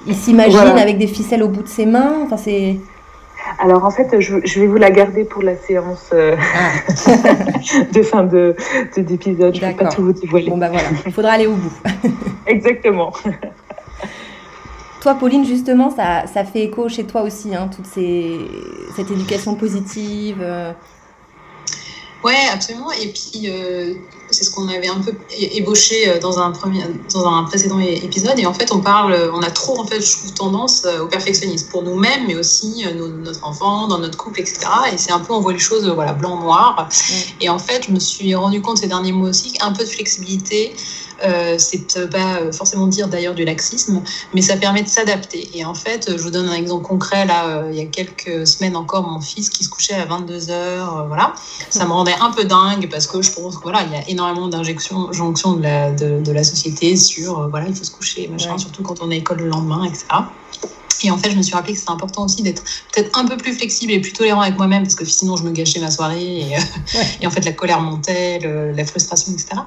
Il 0.07 0.17
s'imagine 0.17 0.77
avec 0.77 0.99
des 0.99 1.07
ficelles 1.07 1.45
au 1.45 1.49
bout 1.49 1.63
de 1.63 1.69
ses 1.69 1.87
mains, 1.87 2.15
enfin 2.25 2.37
c'est... 2.37 2.77
Alors 3.61 3.85
en 3.85 3.91
fait, 3.91 4.21
je, 4.21 4.61
vais 4.61 4.67
vous 4.67 4.77
la 4.77 4.91
garder 4.91 5.25
pour 5.25 5.43
la 5.43 5.57
séance 5.57 6.11
euh, 6.13 6.37
ah. 6.37 7.13
de 7.93 8.03
fin 8.03 8.25
de 8.25 8.55
d'épisode. 8.97 9.55
je 9.55 9.65
ne 9.65 9.67
vais 9.67 9.75
pas 9.75 9.87
tout 9.87 10.03
vous 10.03 10.13
dévoiler. 10.13 10.51
Bon 10.51 10.59
bah 10.59 10.69
voilà, 10.69 10.89
il 11.07 11.13
faudra 11.13 11.33
aller 11.33 11.47
au 11.47 11.55
bout. 11.55 11.73
Exactement. 12.47 13.13
Toi, 15.09 15.15
Pauline, 15.15 15.47
justement, 15.47 15.89
ça, 15.89 16.27
ça, 16.27 16.45
fait 16.45 16.65
écho 16.65 16.87
chez 16.91 17.05
toi 17.05 17.23
aussi, 17.23 17.55
hein, 17.55 17.71
toute 17.75 17.87
ces, 17.87 18.41
cette 18.95 19.11
éducation 19.11 19.55
positive. 19.55 20.37
Euh. 20.43 20.71
Ouais, 22.23 22.37
absolument. 22.53 22.93
Et 22.93 23.09
puis, 23.09 23.49
euh, 23.49 23.95
c'est 24.31 24.45
ce 24.45 24.51
qu'on 24.51 24.69
avait 24.69 24.89
un 24.89 25.01
peu 25.01 25.13
ébauché 25.31 26.11
euh, 26.11 26.19
dans 26.19 26.39
un, 26.39 26.51
premier, 26.51 26.83
dans 27.15 27.27
un 27.27 27.45
précédent 27.45 27.79
épisode. 27.79 28.39
Et 28.39 28.45
en 28.45 28.53
fait, 28.53 28.71
on 28.71 28.81
parle, 28.81 29.17
on 29.33 29.41
a 29.41 29.51
trop, 29.51 29.81
en 29.81 29.87
fait, 29.87 30.03
je 30.03 30.13
trouve, 30.13 30.35
tendance 30.35 30.85
euh, 30.85 31.05
au 31.05 31.07
perfectionnisme 31.07 31.71
pour 31.71 31.85
nous-mêmes, 31.85 32.27
mais 32.27 32.35
aussi 32.35 32.85
notre 33.23 33.47
enfant, 33.47 33.89
dans 33.89 34.01
notre 34.01 34.19
couple, 34.19 34.41
etc. 34.41 34.59
Et 34.93 34.99
c'est 34.99 35.13
un 35.13 35.21
peu, 35.21 35.33
on 35.33 35.41
voit 35.41 35.55
les 35.55 35.59
choses, 35.59 35.89
voilà, 35.89 36.13
blanc-noir. 36.13 36.87
Et 37.41 37.49
en 37.49 37.59
fait, 37.59 37.87
je 37.87 37.93
me 37.93 37.99
suis 37.99 38.35
rendu 38.35 38.61
compte 38.61 38.77
ces 38.77 38.89
derniers 38.89 39.13
mois 39.13 39.31
aussi 39.31 39.55
qu'un 39.55 39.73
peu 39.73 39.85
de 39.85 39.89
flexibilité, 39.89 40.75
euh, 41.25 41.59
ça 41.59 41.77
ne 41.77 42.05
veut 42.05 42.11
pas 42.11 42.41
euh, 42.41 42.53
forcément 42.53 42.87
dire 42.87 43.09
d'ailleurs 43.09 43.35
du 43.35 43.45
laxisme, 43.45 44.03
mais 44.35 44.43
ça 44.43 44.57
permet 44.57 44.83
de 44.83 44.89
s'adapter. 44.89 45.49
Et 45.55 45.65
en 45.65 45.75
fait, 45.75 46.11
je 46.17 46.23
vous 46.23 46.31
donne 46.31 46.49
un 46.49 46.55
exemple 46.55 46.85
concret. 46.85 47.27
Là, 47.27 47.49
euh, 47.49 47.71
il 47.73 47.79
y 47.79 47.81
a 47.81 47.87
quelques 47.87 48.47
semaines 48.47 48.77
encore, 48.77 49.09
mon 49.09 49.21
fils 49.21 49.51
qui 49.51 49.65
se 49.65 49.71
couchait 49.71 49.95
à 49.95 50.05
22 50.05 50.39
h 50.39 51.07
voilà. 51.07 51.35
Ça 51.71 51.87
me 51.87 51.93
rendait 51.93 52.15
un 52.21 52.31
peu 52.31 52.45
dingue 52.45 52.89
parce 52.91 53.07
que 53.07 53.23
je 53.23 53.33
pense 53.33 53.55
qu'il 53.55 53.63
voilà, 53.63 53.83
il 53.85 53.93
y 53.93 53.97
a 53.97 54.09
énormément 54.09 54.49
d'injonctions 54.49 55.53
de 55.55 55.63
la, 55.63 55.91
de, 55.91 56.33
la 56.33 56.45
société 56.45 56.97
sur 56.97 57.49
voilà, 57.49 57.67
il 57.69 57.75
faut 57.75 57.85
se 57.85 57.91
coucher, 57.91 58.29
machin, 58.29 58.57
surtout 58.59 58.83
quand 58.83 59.03
on 59.03 59.11
est 59.11 59.15
à 59.15 59.19
école 59.19 59.39
le 59.39 59.49
lendemain, 59.49 59.85
etc. 59.85 60.05
Et 61.03 61.11
en 61.11 61.19
fait, 61.19 61.31
je 61.31 61.37
me 61.37 61.43
suis 61.43 61.55
rappelé 61.55 61.75
que 61.75 61.79
c'est 61.79 61.91
important 61.91 62.25
aussi 62.25 62.43
d'être 62.43 62.63
peut-être 62.93 63.19
un 63.19 63.25
peu 63.25 63.37
plus 63.37 63.53
flexible 63.53 63.93
et 63.93 64.01
plus 64.01 64.13
tolérant 64.13 64.41
avec 64.41 64.57
moi-même 64.57 64.83
parce 64.83 64.95
que 64.95 65.05
sinon 65.05 65.37
je 65.37 65.45
me 65.45 65.51
gâchais 65.51 65.81
ma 65.81 65.91
soirée 65.91 66.41
et, 66.41 66.57
euh, 66.57 66.61
et 67.21 67.27
en 67.27 67.31
fait 67.31 67.45
la 67.45 67.53
colère 67.53 67.81
montait, 67.81 68.41
la 68.41 68.85
frustration, 68.85 69.33
etc. 69.33 69.63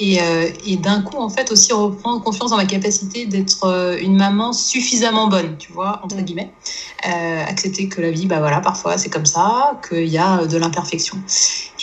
Et, 0.00 0.20
euh, 0.20 0.50
et 0.66 0.76
d'un 0.76 1.02
coup, 1.02 1.18
en 1.18 1.28
fait, 1.28 1.50
aussi 1.52 1.72
reprendre 1.72 2.22
confiance 2.22 2.50
dans 2.50 2.56
ma 2.56 2.66
capacité 2.66 3.26
d'être 3.26 3.64
euh, 3.64 3.98
une 4.00 4.16
maman 4.16 4.52
suffisamment 4.52 5.28
bonne, 5.28 5.56
tu 5.58 5.72
vois, 5.72 6.00
entre 6.02 6.16
mm. 6.16 6.22
guillemets. 6.22 6.52
accepter 7.02 7.88
que 7.88 8.00
la 8.00 8.10
vie, 8.10 8.26
bah 8.26 8.38
voilà, 8.38 8.60
parfois 8.60 8.98
c'est 8.98 9.10
comme 9.10 9.26
ça, 9.26 9.80
qu'il 9.88 10.08
y 10.08 10.18
a 10.18 10.46
de 10.46 10.56
l'imperfection. 10.56 11.18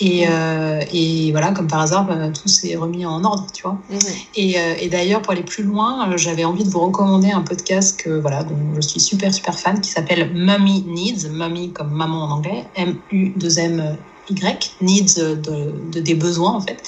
Et, 0.02 0.26
euh, 0.30 0.82
et, 0.94 1.32
voilà, 1.32 1.52
comme 1.52 1.68
par 1.68 1.82
hasard, 1.82 2.06
bah, 2.06 2.16
tout 2.30 2.48
s'est 2.48 2.76
remis 2.76 3.06
en 3.06 3.24
ordre, 3.24 3.48
tu 3.54 3.64
vois. 3.64 3.78
Mhm. 3.90 4.00
Et, 4.36 4.60
euh, 4.60 4.74
et 4.80 4.88
d'ailleurs, 4.88 5.22
pour 5.22 5.34
aller 5.34 5.44
plus 5.44 5.64
loin, 5.64 6.10
j'avais 6.16 6.46
envie 6.46 6.64
de 6.64 6.70
vous 6.70 6.80
recommander 6.80 7.32
un 7.32 7.42
podcast 7.42 8.00
que, 8.00 8.10
voilà, 8.10 8.44
dont 8.44 8.56
je 8.76 8.82
suis 8.82 9.00
super, 9.00 9.34
super 9.34 9.58
fan, 9.60 9.82
qui 9.82 9.90
s'appelle 9.90 10.32
Mummy 10.34 10.84
Needs, 10.88 11.30
Mummy 11.30 11.72
comme 11.72 11.92
maman 11.92 12.24
en 12.24 12.32
anglais, 12.32 12.66
M-U-2-M 12.76 13.98
y, 14.32 14.72
needs 14.82 15.16
de, 15.16 16.00
des 16.00 16.16
besoins 16.16 16.54
en 16.54 16.62
fait, 16.62 16.82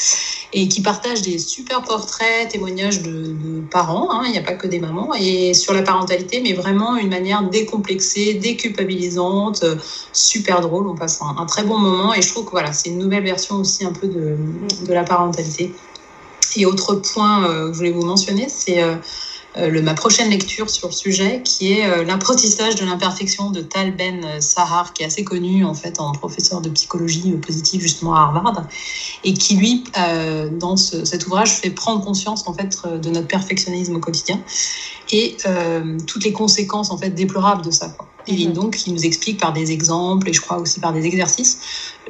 et 0.53 0.67
qui 0.67 0.81
partagent 0.81 1.21
des 1.21 1.39
super 1.39 1.81
portraits, 1.81 2.49
témoignages 2.49 3.01
de, 3.01 3.35
parents, 3.69 4.11
hein, 4.11 4.23
il 4.25 4.31
n'y 4.31 4.37
a 4.37 4.43
pas 4.43 4.53
que 4.53 4.67
des 4.67 4.79
mamans, 4.79 5.13
et 5.13 5.53
sur 5.53 5.73
la 5.73 5.81
parentalité, 5.81 6.41
mais 6.41 6.53
vraiment 6.53 6.97
une 6.97 7.09
manière 7.09 7.43
décomplexée, 7.43 8.33
déculpabilisante, 8.33 9.63
super 10.13 10.61
drôle, 10.61 10.87
on 10.87 10.95
passe 10.95 11.21
un, 11.21 11.45
très 11.45 11.63
bon 11.63 11.77
moment, 11.77 12.13
et 12.13 12.21
je 12.21 12.29
trouve 12.29 12.45
que 12.45 12.51
voilà, 12.51 12.73
c'est 12.73 12.89
une 12.89 12.97
nouvelle 12.97 13.23
version 13.23 13.55
aussi 13.55 13.85
un 13.85 13.93
peu 13.93 14.07
de, 14.07 14.37
de 14.85 14.93
la 14.93 15.03
parentalité. 15.03 15.73
Et 16.55 16.65
autre 16.65 16.95
point 16.95 17.45
euh, 17.45 17.67
que 17.67 17.73
je 17.73 17.77
voulais 17.77 17.91
vous 17.91 18.05
mentionner, 18.05 18.47
c'est 18.49 18.83
euh, 18.83 18.95
le, 19.57 19.81
ma 19.81 19.93
prochaine 19.93 20.29
lecture 20.29 20.69
sur 20.69 20.87
le 20.87 20.93
sujet, 20.93 21.41
qui 21.43 21.73
est 21.73 21.85
euh, 21.85 22.03
l'apprentissage 22.03 22.75
de 22.75 22.85
l'imperfection 22.85 23.51
de 23.51 23.61
Tal 23.61 23.95
Ben 23.95 24.41
Sahar, 24.41 24.93
qui 24.93 25.03
est 25.03 25.05
assez 25.05 25.23
connu 25.23 25.65
en 25.65 25.73
fait 25.73 25.99
en 25.99 26.11
professeur 26.11 26.61
de 26.61 26.69
psychologie 26.69 27.31
positive 27.33 27.81
justement 27.81 28.15
à 28.15 28.21
Harvard, 28.21 28.67
et 29.23 29.33
qui 29.33 29.55
lui, 29.55 29.83
euh, 29.97 30.49
dans 30.49 30.77
ce, 30.77 31.05
cet 31.05 31.27
ouvrage, 31.27 31.51
fait 31.57 31.69
prendre 31.69 32.03
conscience 32.03 32.47
en 32.47 32.53
fait 32.53 32.77
de 33.01 33.09
notre 33.09 33.27
perfectionnisme 33.27 33.95
au 33.95 33.99
quotidien 33.99 34.39
et 35.11 35.35
toutes 36.07 36.23
les 36.23 36.31
conséquences 36.31 36.89
en 36.89 36.97
fait 36.97 37.09
déplorables 37.09 37.65
de 37.65 37.71
ça. 37.71 37.89
Quoi. 37.89 38.07
Et 38.27 38.47
donc, 38.47 38.75
qui 38.75 38.91
nous 38.91 39.05
explique 39.05 39.39
par 39.39 39.53
des 39.53 39.71
exemples 39.71 40.29
et 40.29 40.33
je 40.33 40.41
crois 40.41 40.57
aussi 40.57 40.79
par 40.79 40.93
des 40.93 41.05
exercices 41.05 41.59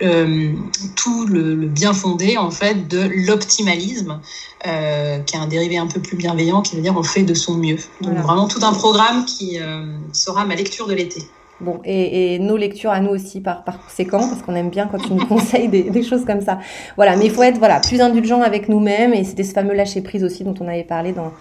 euh, 0.01 0.53
tout 0.95 1.25
le, 1.27 1.67
bien 1.67 1.93
fondé 1.93 2.37
en 2.37 2.49
fait 2.49 2.87
de 2.87 3.09
l'optimalisme, 3.27 4.19
euh, 4.65 5.19
qui 5.19 5.35
est 5.35 5.39
un 5.39 5.47
dérivé 5.47 5.77
un 5.77 5.87
peu 5.87 5.99
plus 5.99 6.17
bienveillant, 6.17 6.61
qui 6.61 6.75
veut 6.75 6.81
dire 6.81 6.95
on 6.97 7.03
fait 7.03 7.23
de 7.23 7.33
son 7.33 7.55
mieux. 7.55 7.77
Donc 8.01 8.17
vraiment 8.17 8.47
tout 8.47 8.63
un 8.63 8.73
programme 8.73 9.25
qui 9.25 9.59
euh, 9.59 9.85
sera 10.11 10.45
ma 10.45 10.55
lecture 10.55 10.87
de 10.87 10.93
l'été. 10.93 11.23
Bon, 11.59 11.79
et, 11.85 12.33
et, 12.33 12.39
nos 12.39 12.57
lectures 12.57 12.89
à 12.89 12.99
nous 12.99 13.11
aussi 13.11 13.39
par, 13.39 13.63
par 13.63 13.79
conséquent, 13.85 14.27
parce 14.27 14.41
qu'on 14.41 14.55
aime 14.55 14.71
bien 14.71 14.87
quand 14.87 14.97
tu 14.97 15.13
nous 15.13 15.25
conseilles 15.27 15.69
des, 15.69 15.83
des, 15.83 16.01
choses 16.01 16.25
comme 16.25 16.41
ça. 16.41 16.57
Voilà, 16.95 17.15
mais 17.15 17.25
il 17.25 17.31
faut 17.31 17.43
être 17.43 17.59
voilà 17.59 17.79
plus 17.79 18.01
indulgent 18.01 18.41
avec 18.41 18.67
nous-mêmes, 18.67 19.13
et 19.13 19.23
c'était 19.23 19.43
ce 19.43 19.53
fameux 19.53 19.75
lâcher 19.75 20.01
prise 20.01 20.23
aussi 20.23 20.43
dont 20.43 20.55
on 20.59 20.67
avait 20.67 20.83
parlé 20.83 21.11
dans 21.11 21.31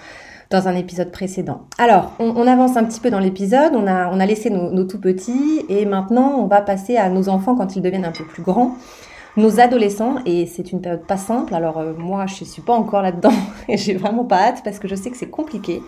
dans 0.51 0.67
un 0.67 0.75
épisode 0.75 1.13
précédent. 1.13 1.63
Alors, 1.79 2.13
on, 2.19 2.47
avance 2.47 2.77
un 2.77 2.85
petit 2.85 2.99
peu 2.99 3.09
dans 3.09 3.21
l'épisode, 3.21 3.73
on 3.75 3.87
a, 3.87 4.11
on 4.11 4.19
a 4.19 4.27
laissé 4.27 4.51
nos, 4.51 4.71
nos, 4.73 4.85
tout 4.85 5.01
petits 5.01 5.65
et 5.69 5.87
maintenant 5.87 6.41
on 6.41 6.47
va 6.47 6.61
passer 6.61 6.97
à 6.97 7.09
nos 7.09 7.29
enfants 7.29 7.55
quand 7.55 7.77
ils 7.77 7.83
deviennent 7.83 8.05
un 8.05 8.11
peu 8.13 8.25
plus 8.25 8.43
grands, 8.43 8.75
nos 9.37 9.61
adolescents 9.61 10.17
et 10.27 10.47
c'est 10.47 10.73
une 10.73 10.81
période 10.81 11.07
pas 11.07 11.17
simple. 11.17 11.55
Alors 11.55 11.79
euh, 11.79 11.93
moi, 11.97 12.27
je 12.27 12.45
suis 12.45 12.63
pas 12.63 12.75
encore 12.75 13.03
là-dedans 13.03 13.33
et 13.69 13.77
j'ai 13.77 13.95
vraiment 13.95 14.25
pas 14.25 14.39
hâte 14.39 14.63
parce 14.65 14.81
que 14.81 14.89
je 14.89 14.97
sais 14.97 15.11
que 15.11 15.17
c'est 15.17 15.31
compliqué. 15.31 15.83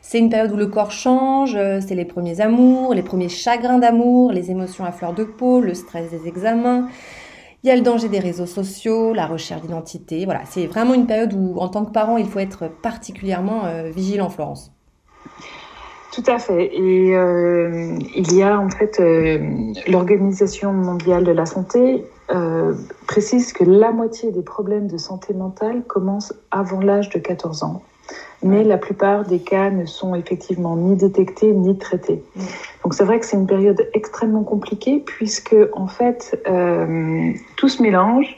C'est 0.00 0.18
une 0.18 0.30
période 0.30 0.52
où 0.52 0.56
le 0.56 0.68
corps 0.68 0.90
change, 0.90 1.54
euh, 1.54 1.80
c'est 1.86 1.94
les 1.94 2.06
premiers 2.06 2.40
amours, 2.40 2.94
les 2.94 3.02
premiers 3.02 3.28
chagrins 3.28 3.78
d'amour, 3.78 4.32
les 4.32 4.50
émotions 4.50 4.86
à 4.86 4.92
fleur 4.92 5.12
de 5.12 5.24
peau, 5.24 5.60
le 5.60 5.74
stress 5.74 6.10
des 6.10 6.26
examens. 6.26 6.88
Il 7.64 7.66
y 7.66 7.70
a 7.70 7.76
le 7.76 7.82
danger 7.82 8.08
des 8.08 8.20
réseaux 8.20 8.46
sociaux, 8.46 9.12
la 9.12 9.26
recherche 9.26 9.62
d'identité. 9.62 10.24
Voilà, 10.24 10.42
c'est 10.44 10.66
vraiment 10.66 10.94
une 10.94 11.06
période 11.06 11.32
où, 11.32 11.58
en 11.58 11.68
tant 11.68 11.84
que 11.84 11.90
parent, 11.90 12.16
il 12.16 12.28
faut 12.28 12.38
être 12.38 12.68
particulièrement 12.68 13.64
euh, 13.64 13.90
vigilant, 13.90 14.28
Florence. 14.28 14.70
Tout 16.12 16.22
à 16.26 16.38
fait. 16.38 16.70
Et 16.72 17.16
euh, 17.16 17.98
il 18.14 18.32
y 18.32 18.42
a 18.42 18.58
en 18.58 18.70
fait 18.70 19.00
euh, 19.00 19.72
l'Organisation 19.88 20.72
mondiale 20.72 21.24
de 21.24 21.32
la 21.32 21.46
santé 21.46 22.04
précise 23.06 23.54
que 23.54 23.64
la 23.64 23.90
moitié 23.90 24.30
des 24.32 24.42
problèmes 24.42 24.86
de 24.86 24.98
santé 24.98 25.32
mentale 25.32 25.82
commencent 25.84 26.34
avant 26.50 26.80
l'âge 26.80 27.08
de 27.08 27.18
14 27.18 27.62
ans 27.62 27.82
mais 28.42 28.62
la 28.62 28.78
plupart 28.78 29.24
des 29.24 29.40
cas 29.40 29.70
ne 29.70 29.84
sont 29.84 30.14
effectivement 30.14 30.76
ni 30.76 30.96
détectés 30.96 31.52
ni 31.52 31.76
traités. 31.78 32.22
Mm. 32.36 32.40
Donc 32.84 32.94
c'est 32.94 33.04
vrai 33.04 33.18
que 33.18 33.26
c'est 33.26 33.36
une 33.36 33.46
période 33.46 33.88
extrêmement 33.94 34.44
compliquée 34.44 35.02
puisque 35.04 35.56
en 35.72 35.88
fait 35.88 36.40
euh, 36.48 37.32
tout 37.56 37.68
se 37.68 37.82
mélange. 37.82 38.36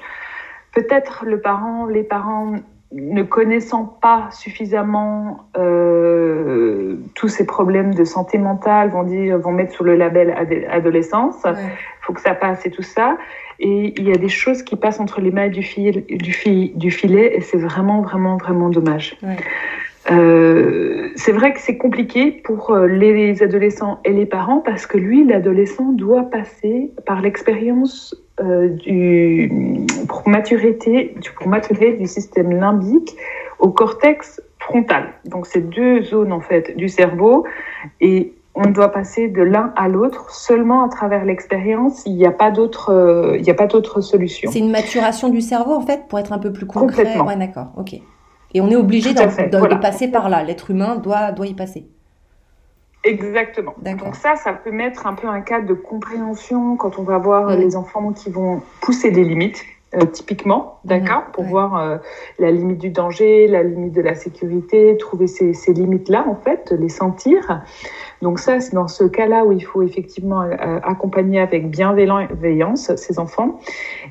Peut-être 0.72 1.24
le 1.26 1.40
parent, 1.40 1.86
les 1.86 2.04
parents 2.04 2.54
ne 2.92 3.22
connaissant 3.22 3.84
pas 3.84 4.28
suffisamment 4.32 5.46
euh, 5.56 6.96
tous 7.14 7.28
ces 7.28 7.46
problèmes 7.46 7.94
de 7.94 8.04
santé 8.04 8.36
mentale 8.38 8.90
vont 8.90 9.04
dire 9.04 9.38
vont 9.38 9.52
mettre 9.52 9.74
sous 9.74 9.84
le 9.84 9.94
label 9.94 10.34
adolescence. 10.68 11.36
Il 11.44 11.56
faut 12.00 12.12
que 12.12 12.20
ça 12.20 12.34
passe 12.34 12.66
et 12.66 12.70
tout 12.70 12.82
ça. 12.82 13.16
Et 13.60 13.92
il 13.96 14.08
y 14.08 14.12
a 14.12 14.16
des 14.16 14.28
choses 14.28 14.62
qui 14.62 14.74
passent 14.74 15.00
entre 15.00 15.20
les 15.20 15.30
mailles 15.30 15.50
du, 15.50 15.62
fil, 15.62 16.04
du, 16.08 16.70
du 16.74 16.90
filet 16.90 17.36
et 17.36 17.40
c'est 17.42 17.58
vraiment 17.58 18.00
vraiment 18.00 18.38
vraiment 18.38 18.70
dommage. 18.70 19.16
Ouais. 19.22 19.36
Euh, 20.10 21.10
c'est 21.16 21.32
vrai 21.32 21.52
que 21.52 21.60
c'est 21.60 21.76
compliqué 21.76 22.32
pour 22.32 22.70
euh, 22.70 22.86
les 22.86 23.42
adolescents 23.42 24.00
et 24.04 24.12
les 24.12 24.26
parents 24.26 24.58
parce 24.58 24.86
que 24.86 24.98
lui, 24.98 25.24
l'adolescent, 25.24 25.92
doit 25.92 26.24
passer 26.24 26.92
par 27.06 27.20
l'expérience 27.20 28.14
euh, 28.40 28.68
du 28.68 29.52
pour 30.08 30.28
maturité, 30.28 31.14
pour 31.36 31.48
maturer 31.48 31.92
du 31.92 32.06
système 32.06 32.52
limbique 32.52 33.16
au 33.58 33.68
cortex 33.68 34.40
frontal. 34.58 35.10
Donc 35.26 35.46
c'est 35.46 35.68
deux 35.68 36.02
zones 36.02 36.32
en 36.32 36.40
fait 36.40 36.76
du 36.76 36.88
cerveau 36.88 37.44
et 38.00 38.34
on 38.54 38.70
doit 38.70 38.90
passer 38.90 39.28
de 39.28 39.42
l'un 39.42 39.72
à 39.76 39.88
l'autre 39.88 40.30
seulement 40.30 40.84
à 40.84 40.88
travers 40.88 41.24
l'expérience. 41.24 42.02
Il 42.04 42.16
n'y 42.16 42.26
a 42.26 42.32
pas 42.32 42.50
d'autre, 42.50 43.36
il 43.36 43.42
n'y 43.42 43.50
a 43.50 43.54
pas 43.54 43.66
d'autre 43.66 44.00
solution. 44.00 44.50
C'est 44.50 44.58
une 44.58 44.72
maturation 44.72 45.28
du 45.28 45.40
cerveau 45.40 45.74
en 45.74 45.82
fait 45.82 46.08
pour 46.08 46.18
être 46.18 46.32
un 46.32 46.38
peu 46.38 46.52
plus 46.52 46.66
concret. 46.66 47.04
Complètement. 47.04 47.26
Ouais, 47.26 47.36
d'accord. 47.36 47.68
Ok. 47.76 48.00
Et 48.52 48.60
on 48.60 48.68
est 48.68 48.76
obligé 48.76 49.14
de, 49.14 49.80
passer 49.80 50.08
par 50.08 50.28
là. 50.28 50.42
L'être 50.42 50.70
humain 50.70 50.96
doit, 50.96 51.32
doit 51.32 51.46
y 51.46 51.54
passer. 51.54 51.86
Exactement. 53.04 53.74
Donc 53.78 54.14
ça, 54.14 54.36
ça 54.36 54.52
peut 54.52 54.72
mettre 54.72 55.06
un 55.06 55.14
peu 55.14 55.28
un 55.28 55.40
cadre 55.40 55.66
de 55.66 55.74
compréhension 55.74 56.76
quand 56.76 56.98
on 56.98 57.02
va 57.02 57.18
voir 57.18 57.56
les 57.56 57.76
enfants 57.76 58.12
qui 58.12 58.30
vont 58.30 58.62
pousser 58.82 59.10
des 59.10 59.24
limites. 59.24 59.64
Euh, 59.96 60.06
typiquement, 60.06 60.78
d'accord, 60.84 61.24
pour 61.32 61.42
voir 61.42 61.76
euh, 61.76 61.96
la 62.38 62.52
limite 62.52 62.78
du 62.78 62.90
danger, 62.90 63.48
la 63.48 63.64
limite 63.64 63.92
de 63.92 64.00
la 64.00 64.14
sécurité, 64.14 64.96
trouver 64.96 65.26
ces, 65.26 65.52
ces 65.52 65.72
limites-là, 65.72 66.26
en 66.28 66.36
fait, 66.36 66.72
les 66.78 66.88
sentir. 66.88 67.64
Donc 68.22 68.38
ça, 68.38 68.60
c'est 68.60 68.72
dans 68.72 68.86
ce 68.86 69.02
cas-là 69.02 69.44
où 69.44 69.50
il 69.50 69.64
faut 69.64 69.82
effectivement 69.82 70.42
euh, 70.42 70.78
accompagner 70.84 71.40
avec 71.40 71.70
bienveillance 71.70 72.94
ces 72.94 73.18
enfants. 73.18 73.58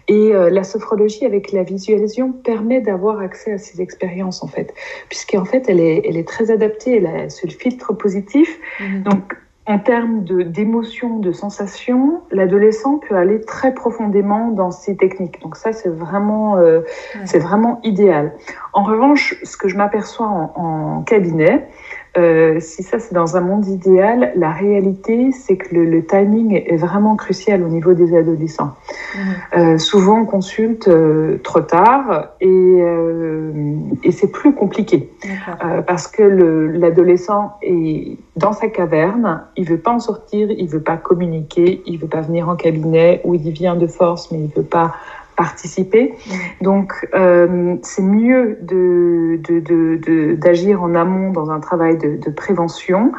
Et 0.10 0.34
la 0.34 0.64
sophrologie 0.64 1.26
avec 1.26 1.52
la 1.54 1.64
visualisation 1.64 2.34
permet 2.34 2.82
d'avoir 2.82 3.20
accès 3.20 3.54
à 3.54 3.58
ces 3.58 3.80
expériences 3.80 4.44
en 4.44 4.48
fait, 4.48 4.74
puisqu'en 5.08 5.46
fait 5.46 5.66
elle 5.70 5.80
est, 5.80 6.02
elle 6.04 6.18
est 6.18 6.28
très 6.28 6.52
adaptée, 6.52 6.98
elle 6.98 7.06
a 7.06 7.30
ce 7.30 7.48
filtre 7.48 7.94
positif. 7.94 8.60
Mhm. 8.80 9.04
Donc 9.04 9.36
en 9.70 9.78
termes 9.78 10.24
d'émotions, 10.24 11.20
de, 11.20 11.32
sensations, 11.32 12.24
l'adolescent 12.32 12.98
peut 12.98 13.16
aller 13.16 13.40
très 13.40 13.72
profondément 13.72 14.50
dans 14.50 14.72
ces 14.72 14.98
techniques. 14.98 15.40
Donc 15.44 15.56
ça, 15.56 15.74
c'est 15.74 15.90
vraiment, 15.90 16.58
euh, 16.58 16.82
c'est 17.26 17.38
vraiment 17.38 17.80
idéal. 17.84 18.34
En 18.74 18.82
revanche, 18.82 19.36
ce 19.44 19.58
que 19.58 19.68
je 19.68 19.78
m'aperçois 19.78 20.26
en, 20.26 20.54
en, 20.56 21.02
cabinet, 21.04 21.70
euh, 22.20 22.60
si 22.60 22.84
ça 22.84 23.00
c'est 23.00 23.14
dans 23.14 23.38
un 23.38 23.42
monde 23.42 23.66
idéal, 23.68 24.34
la 24.36 24.52
réalité 24.52 25.32
c'est 25.32 25.58
que 25.58 25.74
le, 25.76 25.86
le, 25.86 26.06
timing 26.06 26.62
est 26.66 26.76
vraiment 26.76 27.16
crucial 27.16 27.64
au 27.64 27.68
niveau 27.68 27.94
des 27.94 28.16
adolescents. 28.16 28.76
Mmh. 29.16 29.20
Euh, 29.58 29.78
souvent 29.78 30.20
on 30.22 30.26
consulte 30.26 30.88
euh, 30.88 31.38
trop 31.44 31.62
tard 31.62 32.30
et, 32.42 32.84
et 34.04 34.12
c'est 34.12 34.32
plus 34.32 34.54
compliqué 34.54 35.10
parce 35.88 36.08
que 36.08 36.24
l'adolescent 36.24 37.58
est 37.62 38.18
dans 38.36 38.54
sa 38.54 38.68
caverne, 38.68 39.44
il 39.56 39.66
veut 39.66 39.78
pas 39.78 39.92
en 39.92 40.00
sortir, 40.00 40.50
il 40.52 40.68
veut 40.68 40.82
pas 40.82 40.98
communiquer, 40.98 41.82
il 41.86 41.98
veut 41.98 42.08
pas 42.08 42.22
venir 42.22 42.50
en 42.50 42.56
cabinet 42.56 43.22
ou 43.24 43.36
il 43.36 43.50
vient 43.52 43.76
de 43.76 43.88
force 43.88 44.32
mais 44.32 44.40
il 44.40 44.52
veut 44.56 44.68
pas 44.68 44.94
participer. 45.40 46.14
Donc, 46.60 47.08
euh, 47.16 47.78
c'est 47.82 48.02
mieux 48.02 48.58
d'agir 48.62 49.62
de, 49.62 50.36
de, 50.36 50.84
en 50.84 50.96
amont 50.96 51.32
dans 51.32 51.50
un 51.50 51.62
travail 51.62 51.98
de, 51.98 52.30
prévention 52.30 53.14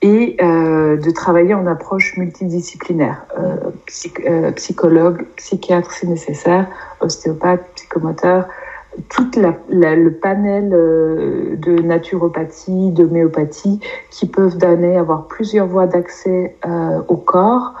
et 0.00 0.36
euh, 0.40 0.96
de 0.96 1.10
travailler 1.10 1.52
en 1.52 1.66
approche 1.66 2.16
multidisciplinaire. 2.16 3.26
Euh, 3.36 4.52
psychologue, 4.52 5.26
psychiatre 5.34 5.90
si 5.90 6.06
nécessaire, 6.06 6.68
ostéopathe, 7.00 7.62
psychomoteur, 7.74 8.46
tout 9.08 9.32
la, 9.34 9.96
le 9.96 10.12
panel 10.12 10.70
de 10.70 11.82
naturopathie, 11.82 12.92
d'homéopathie 12.92 13.80
qui 14.12 14.28
peuvent 14.28 14.58
donner, 14.58 14.96
avoir 14.96 15.26
plusieurs 15.26 15.66
voies 15.66 15.88
d'accès 15.88 16.54
au 17.08 17.16
corps, 17.16 17.74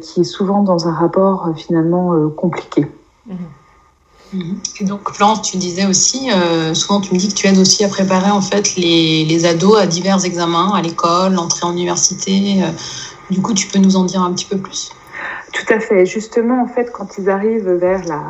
qui 0.00 0.22
est 0.22 0.24
souvent 0.24 0.62
dans 0.62 0.88
un 0.88 0.92
rapport 0.92 1.50
finalement 1.54 2.30
compliqué. 2.30 2.86
Mhm. 3.26 4.58
Et 4.80 4.84
donc, 4.84 5.08
Florence, 5.12 5.42
tu 5.42 5.56
disais 5.56 5.86
aussi, 5.86 6.30
euh, 6.32 6.74
souvent 6.74 7.00
tu 7.00 7.14
me 7.14 7.18
dis 7.18 7.28
que 7.28 7.34
tu 7.34 7.46
aides 7.46 7.58
aussi 7.58 7.84
à 7.84 7.88
préparer 7.88 8.30
en 8.30 8.40
fait 8.40 8.74
les, 8.76 9.24
les 9.24 9.46
ados 9.46 9.78
à 9.78 9.86
divers 9.86 10.24
examens, 10.24 10.72
à 10.74 10.82
l'école, 10.82 11.34
l'entrée 11.34 11.64
en 11.64 11.72
université. 11.72 12.62
Euh, 12.62 12.70
du 13.30 13.40
coup, 13.40 13.54
tu 13.54 13.68
peux 13.68 13.78
nous 13.78 13.96
en 13.96 14.04
dire 14.04 14.22
un 14.22 14.32
petit 14.32 14.46
peu 14.46 14.58
plus? 14.58 14.90
Tout 15.52 15.72
à 15.72 15.80
fait. 15.80 16.06
Justement, 16.06 16.62
en 16.62 16.66
fait, 16.66 16.90
quand 16.92 17.18
ils 17.18 17.30
arrivent 17.30 17.70
vers 17.70 18.04
la, 18.04 18.22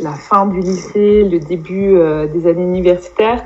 la 0.00 0.12
fin 0.12 0.46
du 0.46 0.60
lycée, 0.60 1.24
le 1.24 1.38
début 1.38 1.96
euh, 1.96 2.26
des 2.26 2.46
années 2.46 2.62
universitaires, 2.62 3.44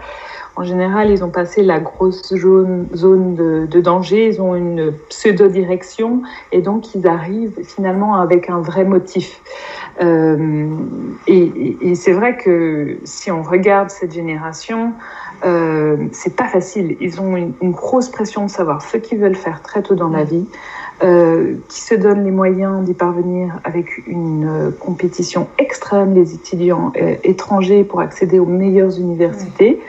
en 0.56 0.62
général, 0.62 1.10
ils 1.10 1.24
ont 1.24 1.30
passé 1.30 1.62
la 1.62 1.80
grosse 1.80 2.32
zone, 2.32 2.86
zone 2.94 3.34
de, 3.34 3.66
de, 3.66 3.80
danger, 3.80 4.28
ils 4.28 4.40
ont 4.40 4.54
une 4.54 4.92
pseudo-direction 5.08 6.22
et 6.52 6.62
donc 6.62 6.94
ils 6.94 7.08
arrivent 7.08 7.58
finalement 7.64 8.20
avec 8.20 8.48
un 8.50 8.60
vrai 8.60 8.84
motif. 8.84 9.40
Euh, 10.02 10.68
et, 11.26 11.94
c'est 11.94 12.12
vrai 12.12 12.36
que 12.36 12.98
si 13.04 13.30
on 13.30 13.42
regarde 13.42 13.90
cette 13.90 14.12
génération, 14.12 14.92
euh, 15.44 15.96
c'est 16.12 16.36
pas 16.36 16.48
facile. 16.48 16.96
Ils 17.00 17.20
ont 17.20 17.36
une, 17.36 17.52
grosse 17.70 18.08
pression 18.08 18.46
de 18.46 18.50
savoir 18.50 18.82
ce 18.82 18.96
qu'ils 18.96 19.18
veulent 19.18 19.36
faire 19.36 19.62
très 19.62 19.82
tôt 19.82 19.94
dans 19.94 20.08
la 20.08 20.24
vie, 20.24 20.46
euh, 21.02 21.54
qui 21.68 21.80
se 21.80 21.94
donnent 21.94 22.24
les 22.24 22.30
moyens 22.30 22.84
d'y 22.84 22.94
parvenir 22.94 23.58
avec 23.64 24.06
une 24.06 24.48
euh, 24.48 24.70
compétition 24.70 25.48
extrême 25.58 26.14
des 26.14 26.34
étudiants 26.34 26.92
étrangers 27.22 27.84
pour 27.84 28.00
accéder 28.00 28.38
aux 28.38 28.46
meilleures 28.46 28.98
universités. 28.98 29.80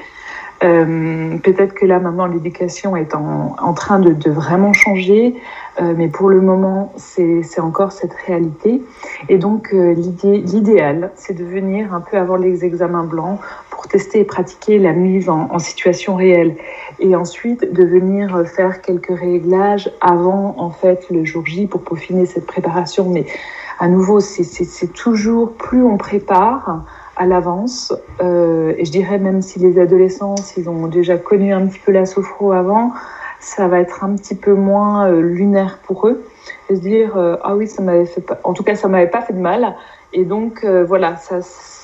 Euh, 0.64 1.38
peut-être 1.40 1.74
que 1.74 1.86
là 1.86 2.00
maintenant 2.00 2.28
l'éducation 2.28 2.96
est 2.96 3.14
en, 3.14 3.56
en 3.62 3.74
train 3.74 4.00
de, 4.00 4.14
de, 4.14 4.32
vraiment 4.32 4.72
changer, 4.72 5.36
euh, 5.82 5.94
mais 5.98 6.08
pour 6.08 6.30
le 6.30 6.40
moment 6.40 6.94
c'est 6.96 7.60
encore 7.60 7.92
cette 7.92 8.14
réalité. 8.14 8.82
Et 9.28 9.38
donc 9.38 9.74
euh, 9.74 9.94
l'idéal 9.94 11.12
c'est 11.16 11.34
de 11.34 11.44
venir 11.44 11.94
un 11.94 12.00
peu 12.00 12.18
avant 12.18 12.38
les 12.38 12.64
examens 12.64 13.04
blancs 13.04 13.40
pour 13.70 13.88
tester 13.88 14.22
et 14.22 14.24
pratiquer 14.24 14.80
la 14.80 14.94
mise 14.94 15.28
en, 15.28 15.50
en, 15.52 15.60
situation 15.60 16.16
réelle, 16.16 16.56
et 17.00 17.16
ensuite 17.18 17.74
de 17.74 17.84
venir 17.84 18.46
faire 18.48 18.82
quelques 18.82 19.18
réglages 19.18 19.92
avant 20.00 20.56
en 20.58 20.70
fait 20.70 21.06
le 21.10 21.26
jour 21.26 21.46
J 21.46 21.68
pour 21.68 21.82
peaufiner 21.82 22.26
cette 22.26 22.46
préparation. 22.46 23.10
Mais 23.10 23.26
à 23.80 23.90
nouveau 23.90 24.22
c'est 24.22 24.94
toujours 24.94 25.52
plus 25.52 25.84
on 25.84 25.98
prépare 25.98 26.86
à 27.16 27.26
l'avance. 27.26 27.94
Euh, 28.22 28.74
et 28.78 28.86
je 28.86 28.92
dirais 28.92 29.18
même 29.18 29.42
si 29.42 29.60
les 29.60 29.80
adolescents, 29.80 30.38
s'ils 30.38 30.70
ont 30.70 30.88
déjà 30.88 31.18
connu 31.18 31.54
un 31.54 31.66
petit 31.68 31.80
peu 31.80 31.92
la 31.92 32.06
sophro 32.06 32.52
avant, 32.52 32.92
ça 33.40 33.68
va 33.68 33.80
être 33.80 34.04
un 34.04 34.16
petit 34.16 34.36
peu 34.36 34.54
moins 34.54 35.08
euh, 35.08 35.22
lunaire 35.22 35.80
pour 35.86 36.08
eux. 36.08 36.26
Et 36.70 36.76
se 36.76 36.82
dire 36.82 37.18
euh, 37.18 37.38
ah 37.44 37.56
oui 37.56 37.68
ça 37.68 37.82
m'avait 37.82 38.06
fait 38.06 38.22
pas... 38.22 38.40
en 38.44 38.54
tout 38.54 38.64
cas 38.64 38.76
ça 38.76 38.88
m'avait 38.88 39.10
pas 39.10 39.22
fait 39.22 39.34
de 39.34 39.40
mal 39.40 39.76
et 40.14 40.24
donc 40.24 40.66
voilà 40.66 41.18
ça 41.18 41.40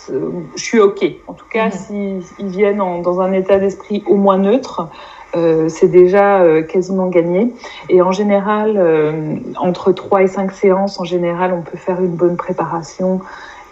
je 0.08 0.62
suis 0.62 0.80
ok 0.80 1.04
en 1.28 1.34
tout 1.34 1.46
cas 1.52 1.68
mmh. 1.68 1.72
s'ils 1.72 2.24
si 2.24 2.44
viennent 2.46 2.82
en, 2.82 3.00
dans 3.00 3.22
un 3.22 3.32
état 3.34 3.60
d'esprit 3.60 4.04
au 4.08 4.16
moins 4.16 4.38
neutre 4.38 4.88
c'est 5.68 5.88
déjà 5.88 6.62
quasiment 6.64 7.08
gagné. 7.08 7.54
Et 7.88 8.02
en 8.02 8.12
général, 8.12 8.78
entre 9.58 9.94
3 9.94 10.24
et 10.24 10.28
5 10.28 10.52
séances, 10.52 11.00
en 11.00 11.06
général, 11.06 11.54
on 11.54 11.62
peut 11.62 11.78
faire 11.78 12.02
une 12.02 12.16
bonne 12.16 12.36
préparation 12.36 13.22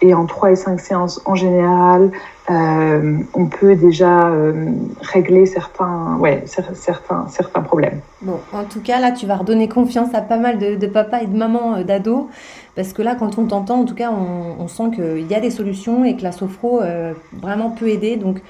et 0.02 0.14
en 0.14 0.26
3 0.26 0.52
et 0.52 0.56
5 0.56 0.80
séances 0.80 1.20
en 1.24 1.34
général, 1.34 2.10
euh, 2.50 3.18
on 3.34 3.46
peut 3.46 3.76
déjà 3.76 4.28
euh, 4.28 4.72
régler 5.02 5.46
certains, 5.46 6.16
ouais, 6.18 6.42
certains, 6.46 7.28
certains 7.28 7.60
problèmes. 7.62 8.00
Bon, 8.22 8.40
en 8.52 8.64
tout 8.64 8.80
cas, 8.80 8.98
là, 8.98 9.12
tu 9.12 9.26
vas 9.26 9.36
redonner 9.36 9.68
confiance 9.68 10.14
à 10.14 10.20
pas 10.20 10.38
mal 10.38 10.58
de, 10.58 10.74
de 10.74 10.86
papas 10.86 11.20
et 11.20 11.26
de 11.26 11.36
mamans 11.36 11.76
euh, 11.76 11.84
d'ados, 11.84 12.26
parce 12.74 12.92
que 12.92 13.02
là, 13.02 13.14
quand 13.14 13.38
on 13.38 13.46
t'entend, 13.46 13.80
en 13.80 13.84
tout 13.84 13.94
cas, 13.94 14.10
on, 14.10 14.62
on 14.62 14.68
sent 14.68 14.90
qu'il 14.96 15.30
y 15.30 15.34
a 15.34 15.40
des 15.40 15.50
solutions 15.50 16.04
et 16.04 16.16
que 16.16 16.22
la 16.22 16.32
sophro 16.32 16.80
euh, 16.80 17.12
vraiment 17.40 17.70
peut 17.70 17.88
aider. 17.88 18.16
Donc, 18.16 18.40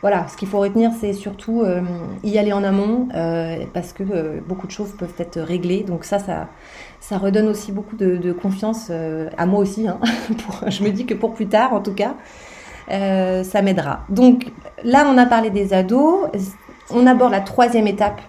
voilà, 0.00 0.26
ce 0.28 0.36
qu'il 0.38 0.48
faut 0.48 0.60
retenir, 0.60 0.92
c'est 0.98 1.12
surtout 1.12 1.62
y 2.24 2.38
aller 2.38 2.54
en 2.54 2.64
amont, 2.64 3.08
parce 3.74 3.92
que 3.92 4.40
beaucoup 4.48 4.66
de 4.66 4.72
choses 4.72 4.92
peuvent 4.92 5.12
être 5.18 5.38
réglées. 5.38 5.82
Donc 5.82 6.04
ça, 6.06 6.18
ça, 6.18 6.48
ça 7.00 7.18
redonne 7.18 7.48
aussi 7.48 7.72
beaucoup 7.72 7.96
de, 7.96 8.32
confiance 8.32 8.88
euh, 8.90 9.28
à 9.36 9.46
moi 9.46 9.60
aussi. 9.60 9.88
Hein, 9.88 9.98
je 10.68 10.84
me 10.84 10.90
dis 10.90 11.06
que 11.06 11.14
pour 11.14 11.34
plus 11.34 11.46
tard, 11.46 11.72
en 11.72 11.80
tout 11.80 11.94
cas, 11.94 12.14
euh, 12.90 13.42
ça 13.42 13.62
m'aidera. 13.62 14.00
Donc 14.10 14.52
là, 14.84 15.06
on 15.12 15.16
a 15.18 15.26
parlé 15.26 15.50
des 15.50 15.72
ados. 15.72 16.28
On 16.90 17.06
aborde 17.06 17.32
la 17.32 17.40
troisième 17.40 17.86
étape 17.86 18.20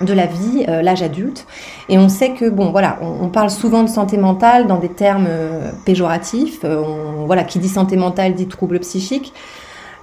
de 0.00 0.12
la 0.14 0.26
vie, 0.26 0.64
euh, 0.68 0.82
l'âge 0.82 1.02
adulte. 1.02 1.46
Et 1.88 1.98
on 1.98 2.08
sait 2.08 2.30
que, 2.30 2.48
bon, 2.48 2.70
voilà, 2.70 2.98
on, 3.02 3.28
parle 3.28 3.50
souvent 3.50 3.82
de 3.82 3.88
santé 3.88 4.16
mentale 4.16 4.66
dans 4.66 4.78
des 4.78 4.88
termes 4.88 5.28
péjoratifs. 5.84 6.64
Voilà, 6.64 7.44
qui 7.44 7.58
dit 7.58 7.68
santé 7.68 7.96
mentale 7.96 8.34
dit 8.34 8.48
trouble 8.48 8.80
psychique. 8.80 9.32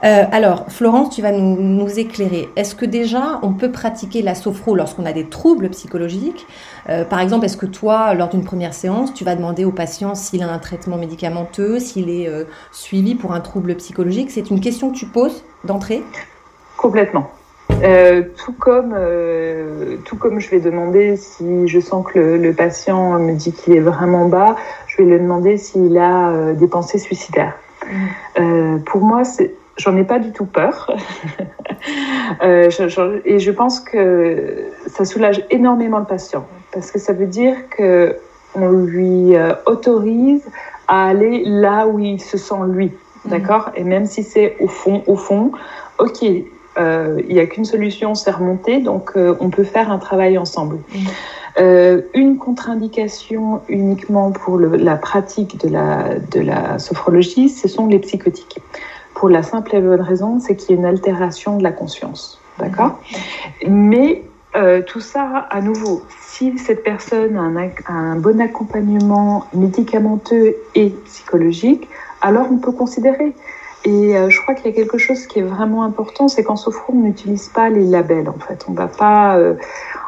Euh, 0.03 0.23
alors, 0.31 0.65
Florence, 0.69 1.13
tu 1.13 1.21
vas 1.21 1.31
nous, 1.31 1.61
nous 1.61 1.99
éclairer. 1.99 2.49
Est-ce 2.55 2.75
que 2.75 2.85
déjà, 2.85 3.39
on 3.43 3.53
peut 3.53 3.71
pratiquer 3.71 4.21
la 4.21 4.35
sophro 4.35 4.75
lorsqu'on 4.75 5.05
a 5.05 5.11
des 5.11 5.25
troubles 5.25 5.69
psychologiques 5.69 6.47
euh, 6.89 7.03
Par 7.03 7.19
exemple, 7.19 7.45
est-ce 7.45 7.57
que 7.57 7.65
toi, 7.65 8.13
lors 8.13 8.29
d'une 8.29 8.43
première 8.43 8.73
séance, 8.73 9.13
tu 9.13 9.23
vas 9.23 9.35
demander 9.35 9.65
au 9.65 9.71
patient 9.71 10.15
s'il 10.15 10.41
a 10.43 10.51
un 10.51 10.59
traitement 10.59 10.97
médicamenteux, 10.97 11.79
s'il 11.79 12.09
est 12.09 12.27
euh, 12.27 12.45
suivi 12.71 13.15
pour 13.15 13.33
un 13.33 13.41
trouble 13.41 13.75
psychologique? 13.75 14.31
C'est 14.31 14.49
une 14.49 14.61
question 14.61 14.91
que 14.91 14.97
tu 14.97 15.05
poses 15.05 15.43
d'entrée? 15.65 16.01
Complètement. 16.77 17.29
Euh, 17.83 18.23
tout 18.35 18.51
comme 18.51 18.93
euh, 18.97 19.95
tout 20.03 20.17
comme 20.17 20.39
je 20.39 20.49
vais 20.49 20.59
demander 20.59 21.15
si 21.15 21.67
je 21.67 21.79
sens 21.79 22.05
que 22.05 22.19
le, 22.19 22.37
le 22.37 22.53
patient 22.53 23.17
me 23.19 23.33
dit 23.33 23.53
qu'il 23.53 23.73
est 23.73 23.79
vraiment 23.79 24.27
bas, 24.27 24.57
je 24.87 24.97
vais 24.97 25.05
lui 25.05 25.19
demander 25.19 25.57
s'il 25.57 25.97
a 25.97 26.29
euh, 26.29 26.53
des 26.53 26.67
pensées 26.67 26.99
suicidaires. 26.99 27.55
Mmh. 28.37 28.83
pour 28.85 29.01
moi, 29.01 29.23
c'est 29.23 29.55
j'en 29.79 29.97
ai 29.97 30.03
pas 30.03 30.19
du 30.19 30.31
tout 30.31 30.45
peur. 30.45 30.95
euh, 32.43 32.69
je, 32.69 32.87
je, 32.87 33.21
et 33.25 33.39
je 33.39 33.51
pense 33.51 33.79
que 33.79 34.65
ça 34.87 35.05
soulage 35.05 35.43
énormément 35.49 35.99
le 35.99 36.05
patient 36.05 36.45
parce 36.71 36.91
que 36.91 36.99
ça 36.99 37.13
veut 37.13 37.27
dire 37.27 37.55
que 37.69 38.15
on 38.55 38.69
lui 38.69 39.35
euh, 39.35 39.53
autorise 39.65 40.43
à 40.87 41.07
aller 41.07 41.43
là 41.45 41.87
où 41.87 41.99
il 41.99 42.19
se 42.19 42.37
sent 42.37 42.65
lui, 42.67 42.91
d'accord? 43.25 43.69
Mmh. 43.69 43.79
Et 43.79 43.83
même 43.83 44.05
si 44.05 44.23
c'est 44.23 44.57
au 44.59 44.67
fond, 44.67 45.03
au 45.07 45.15
fond, 45.15 45.51
ok, 45.99 46.25
euh, 46.77 47.21
il 47.27 47.33
n'y 47.33 47.39
a 47.39 47.45
qu'une 47.45 47.65
solution, 47.65 48.15
c'est 48.15 48.31
remonter, 48.31 48.79
donc 48.79 49.11
euh, 49.15 49.35
on 49.39 49.49
peut 49.49 49.63
faire 49.63 49.91
un 49.91 49.99
travail 49.99 50.37
ensemble. 50.37 50.77
Mmh. 50.77 50.97
Euh, 51.59 52.01
une 52.13 52.37
contre-indication 52.37 53.61
uniquement 53.67 54.31
pour 54.31 54.57
le, 54.57 54.77
la 54.77 54.95
pratique 54.95 55.59
de 55.59 55.69
la, 55.69 56.15
de 56.31 56.39
la 56.39 56.79
sophrologie, 56.79 57.49
ce 57.49 57.67
sont 57.67 57.87
les 57.87 57.99
psychotiques 57.99 58.59
pour 59.19 59.27
la 59.27 59.43
simple 59.43 59.75
et 59.75 59.81
bonne 59.81 59.99
raison, 59.99 60.39
c'est 60.39 60.55
qu'il 60.55 60.71
y 60.71 60.77
a 60.77 60.79
une 60.79 60.85
altération 60.85 61.57
de 61.57 61.63
la 61.63 61.73
conscience. 61.73 62.39
D'accord 62.57 63.01
Mais 63.67 64.23
euh, 64.55 64.81
tout 64.81 65.01
ça, 65.01 65.45
à 65.49 65.59
nouveau, 65.59 66.03
si 66.21 66.57
cette 66.57 66.85
personne 66.85 67.35
a 67.35 67.41
un, 67.41 67.57
a 67.57 67.91
un, 67.91 68.15
bon 68.15 68.39
accompagnement 68.39 69.45
médicamenteux 69.53 70.55
et 70.73 70.91
psychologique, 71.03 71.89
alors 72.21 72.47
on 72.49 72.59
peut 72.59 72.71
considérer. 72.71 73.35
Et 73.83 74.15
euh, 74.15 74.29
je 74.29 74.41
crois 74.41 74.55
qu'il 74.55 74.67
y 74.67 74.73
a 74.73 74.75
quelque 74.75 74.97
chose 74.97 75.27
qui 75.27 75.39
est 75.39 75.49
vraiment 75.55 75.83
important, 75.83 76.29
c'est 76.29 76.43
qu'en 76.43 76.55
sophro, 76.55 76.93
on 76.93 77.01
n'utilise 77.01 77.49
pas 77.49 77.69
les 77.69 77.83
labels. 77.83 78.29
En 78.29 78.39
fait, 78.39 78.65
on 78.69 78.71
va 78.71 78.87
pas, 78.87 79.35
euh, 79.35 79.55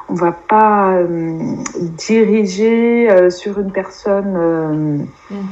on 0.08 0.14
va 0.14 0.32
pas 0.32 0.94
euh, 0.94 1.38
diriger 1.76 3.30
sur 3.30 3.60
une 3.60 3.74
personne. 3.74 5.06
Mm 5.30 5.46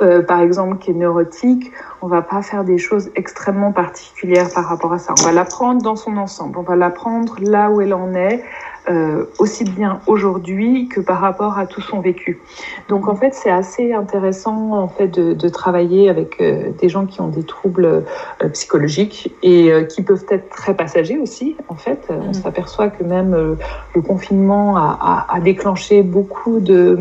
euh, 0.00 0.22
par 0.22 0.40
exemple, 0.40 0.78
qui 0.78 0.90
est 0.92 0.94
neurotique, 0.94 1.72
on 2.02 2.06
va 2.06 2.22
pas 2.22 2.42
faire 2.42 2.64
des 2.64 2.78
choses 2.78 3.10
extrêmement 3.16 3.72
particulières 3.72 4.48
par 4.54 4.64
rapport 4.66 4.92
à 4.92 4.98
ça. 4.98 5.14
On 5.20 5.24
va 5.24 5.32
l'apprendre 5.32 5.82
dans 5.82 5.96
son 5.96 6.16
ensemble. 6.16 6.58
On 6.58 6.62
va 6.62 6.76
l'apprendre 6.76 7.36
là 7.40 7.70
où 7.70 7.80
elle 7.80 7.94
en 7.94 8.14
est, 8.14 8.44
euh, 8.90 9.24
aussi 9.38 9.64
bien 9.64 10.00
aujourd'hui 10.06 10.88
que 10.88 11.00
par 11.00 11.20
rapport 11.20 11.58
à 11.58 11.66
tout 11.66 11.80
son 11.80 12.00
vécu. 12.00 12.40
Donc 12.88 13.08
en 13.08 13.14
fait, 13.14 13.34
c'est 13.34 13.50
assez 13.50 13.92
intéressant 13.92 14.72
en 14.72 14.88
fait 14.88 15.08
de, 15.08 15.34
de 15.34 15.48
travailler 15.48 16.08
avec 16.08 16.40
euh, 16.40 16.70
des 16.80 16.88
gens 16.88 17.04
qui 17.04 17.20
ont 17.20 17.28
des 17.28 17.42
troubles 17.42 17.84
euh, 17.84 18.48
psychologiques 18.50 19.34
et 19.42 19.70
qui 19.88 20.02
peuvent 20.02 20.24
être 20.30 20.48
très 20.50 20.74
passagers 20.74 21.18
aussi. 21.18 21.56
En 21.68 21.74
fait, 21.74 22.08
mmh. 22.08 22.14
on 22.28 22.32
s'aperçoit 22.32 22.88
que 22.88 23.04
même 23.04 23.56
le 23.94 24.02
confinement 24.02 24.76
a, 24.76 25.26
a, 25.30 25.36
a, 25.36 25.40
déclenché 25.40 26.02
beaucoup 26.02 26.60
de 26.60 26.96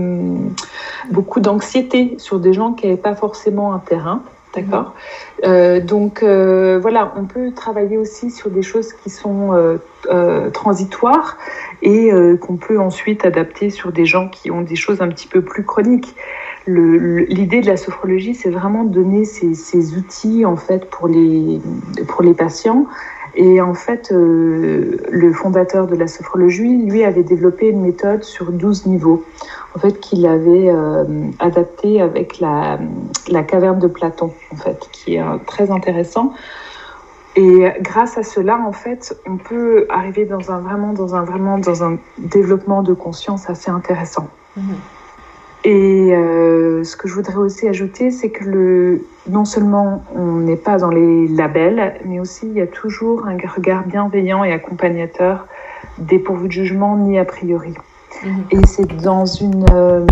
beaucoup 1.11 1.39
d'anxiété 1.39 2.15
sur 2.17 2.39
des 2.39 2.53
gens 2.53 2.73
qui 2.73 2.87
n'avaient 2.87 3.01
pas 3.01 3.15
forcément 3.15 3.73
un 3.73 3.79
terrain. 3.79 4.21
D'accord. 4.55 4.93
Euh, 5.43 5.79
donc 5.79 6.23
euh, 6.23 6.79
voilà, 6.81 7.13
on 7.15 7.25
peut 7.25 7.51
travailler 7.51 7.97
aussi 7.97 8.31
sur 8.31 8.49
des 8.49 8.63
choses 8.63 8.93
qui 8.93 9.09
sont 9.09 9.53
euh, 10.09 10.49
transitoires 10.49 11.37
et 11.81 12.09
qu'on 12.41 12.55
peut 12.55 12.79
ensuite 12.79 13.25
adapter 13.25 13.69
sur 13.69 13.91
des 13.91 14.05
gens 14.05 14.29
qui 14.29 14.49
ont 14.49 14.61
des 14.61 14.75
choses 14.75 15.01
un 15.01 15.09
petit 15.09 15.27
peu 15.27 15.41
plus 15.41 15.63
chroniques. 15.63 16.15
L'idée 16.65 17.61
de 17.61 17.67
la 17.67 17.77
sophrologie, 17.77 18.33
c'est 18.33 18.49
vraiment 18.49 18.83
de 18.83 18.93
donner 18.93 19.25
ces, 19.25 19.53
ces, 19.53 19.95
outils 19.95 20.43
en 20.43 20.57
fait 20.57 20.89
pour 20.89 21.07
les 21.07 21.61
pour 22.07 22.23
les 22.23 22.33
patients. 22.33 22.87
Et 23.39 23.61
en 23.61 23.75
fait, 23.75 24.11
euh, 24.11 24.97
le 25.11 25.31
fondateur 25.31 25.85
de 25.85 25.95
la 25.95 26.07
sophrologie, 26.07 26.75
lui, 26.85 27.03
avait 27.03 27.23
développé 27.23 27.67
une 27.67 27.81
méthode 27.81 28.23
sur 28.23 28.51
12 28.51 28.87
niveaux 28.87 29.23
en 29.75 29.79
fait, 29.79 29.99
qu'il 29.99 30.25
avait 30.25 30.69
euh, 30.69 31.03
adapté 31.37 32.01
avec 32.01 32.39
la, 32.39 32.79
la, 33.27 33.43
caverne 33.43 33.77
de 33.77 33.85
Platon, 33.85 34.33
en 34.51 34.55
fait, 34.55 34.89
qui 34.91 35.15
est 35.15 35.21
euh, 35.21 35.37
très 35.45 35.69
intéressant. 35.69 36.33
Et 37.35 37.67
grâce 37.81 38.17
à 38.17 38.23
cela, 38.23 38.57
en 38.57 38.71
fait, 38.71 39.15
on 39.27 39.37
peut 39.37 39.85
arriver 39.89 40.25
dans 40.25 40.51
un 40.51 40.59
vraiment, 40.59 40.93
dans 40.93 41.13
un 41.13 41.23
vraiment, 41.23 41.59
dans 41.59 41.83
un 41.83 41.99
développement 42.17 42.81
de 42.81 42.95
conscience 42.95 43.47
assez 43.51 43.69
intéressant. 43.69 44.27
Mmh. 44.55 44.61
Et 45.69 46.15
euh, 46.15 46.85
ce 46.85 46.95
que 46.95 47.09
je 47.09 47.13
voudrais 47.13 47.35
aussi 47.35 47.67
ajouter, 47.67 48.09
c'est 48.09 48.29
que 48.29 48.45
le, 48.45 49.05
non 49.27 49.43
seulement 49.43 50.01
on 50.15 50.37
n'est 50.37 50.55
pas 50.55 50.77
dans 50.77 50.89
les 50.89 51.27
labels, 51.27 51.95
mais 52.05 52.21
aussi 52.21 52.47
il 52.47 52.53
y 52.53 52.61
a 52.61 52.67
toujours 52.67 53.27
un 53.27 53.35
regard 53.53 53.83
bienveillant 53.85 54.45
et 54.45 54.53
accompagnateur, 54.53 55.45
dépourvu 55.97 56.47
de 56.47 56.53
jugement 56.53 56.95
ni 56.95 57.19
a 57.19 57.25
priori. 57.25 57.73
Mhm. 58.23 58.45
Et 58.51 58.65
c'est 58.65 58.95
dans 58.95 59.25
une, 59.25 59.65
euh, 59.73 60.05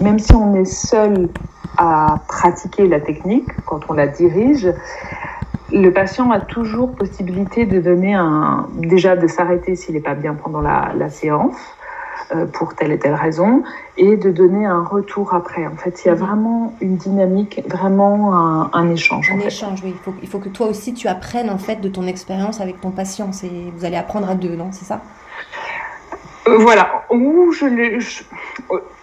même 0.00 0.18
si 0.18 0.34
on 0.34 0.54
est 0.54 0.64
seul 0.64 1.28
à 1.76 2.22
pratiquer 2.26 2.88
la 2.88 2.98
technique 2.98 3.50
quand 3.66 3.80
on 3.90 3.92
la 3.92 4.06
dirige, 4.06 4.72
le 5.72 5.90
patient 5.90 6.30
a 6.30 6.40
toujours 6.40 6.94
possibilité 6.94 7.66
de 7.66 7.82
donner 7.82 8.14
un, 8.14 8.66
déjà 8.78 9.14
de 9.14 9.26
s'arrêter 9.26 9.76
s'il 9.76 9.94
n'est 9.94 10.00
pas 10.00 10.14
bien 10.14 10.32
pendant 10.32 10.62
la, 10.62 10.92
la 10.96 11.10
séance 11.10 11.75
pour 12.52 12.74
telle 12.74 12.92
et 12.92 12.98
telle 12.98 13.14
raison 13.14 13.62
et 13.96 14.16
de 14.16 14.30
donner 14.30 14.66
un 14.66 14.82
retour 14.82 15.34
après. 15.34 15.66
En 15.66 15.76
fait, 15.76 16.04
il 16.04 16.08
y 16.08 16.10
a 16.10 16.14
mhm. 16.14 16.20
vraiment 16.20 16.74
une 16.80 16.96
dynamique, 16.96 17.62
vraiment 17.68 18.34
un, 18.34 18.70
un 18.72 18.90
échange. 18.90 19.30
Un 19.30 19.40
échange, 19.40 19.82
oui. 19.84 19.94
Il 19.94 20.02
faut, 20.02 20.14
il 20.22 20.28
faut, 20.28 20.38
que 20.38 20.48
toi 20.48 20.66
aussi 20.66 20.94
tu 20.94 21.08
apprennes 21.08 21.50
en 21.50 21.58
fait 21.58 21.80
de 21.80 21.88
ton 21.88 22.06
expérience 22.06 22.60
avec 22.60 22.80
ton 22.80 22.90
patient. 22.90 23.32
C'est, 23.32 23.50
vous 23.76 23.84
allez 23.84 23.96
apprendre 23.96 24.28
à 24.28 24.34
deux, 24.34 24.56
non 24.56 24.70
C'est 24.72 24.84
ça? 24.84 25.00
Euh, 26.48 26.58
Voilà. 26.58 27.04
Je, 27.10 27.66
le, 27.66 27.98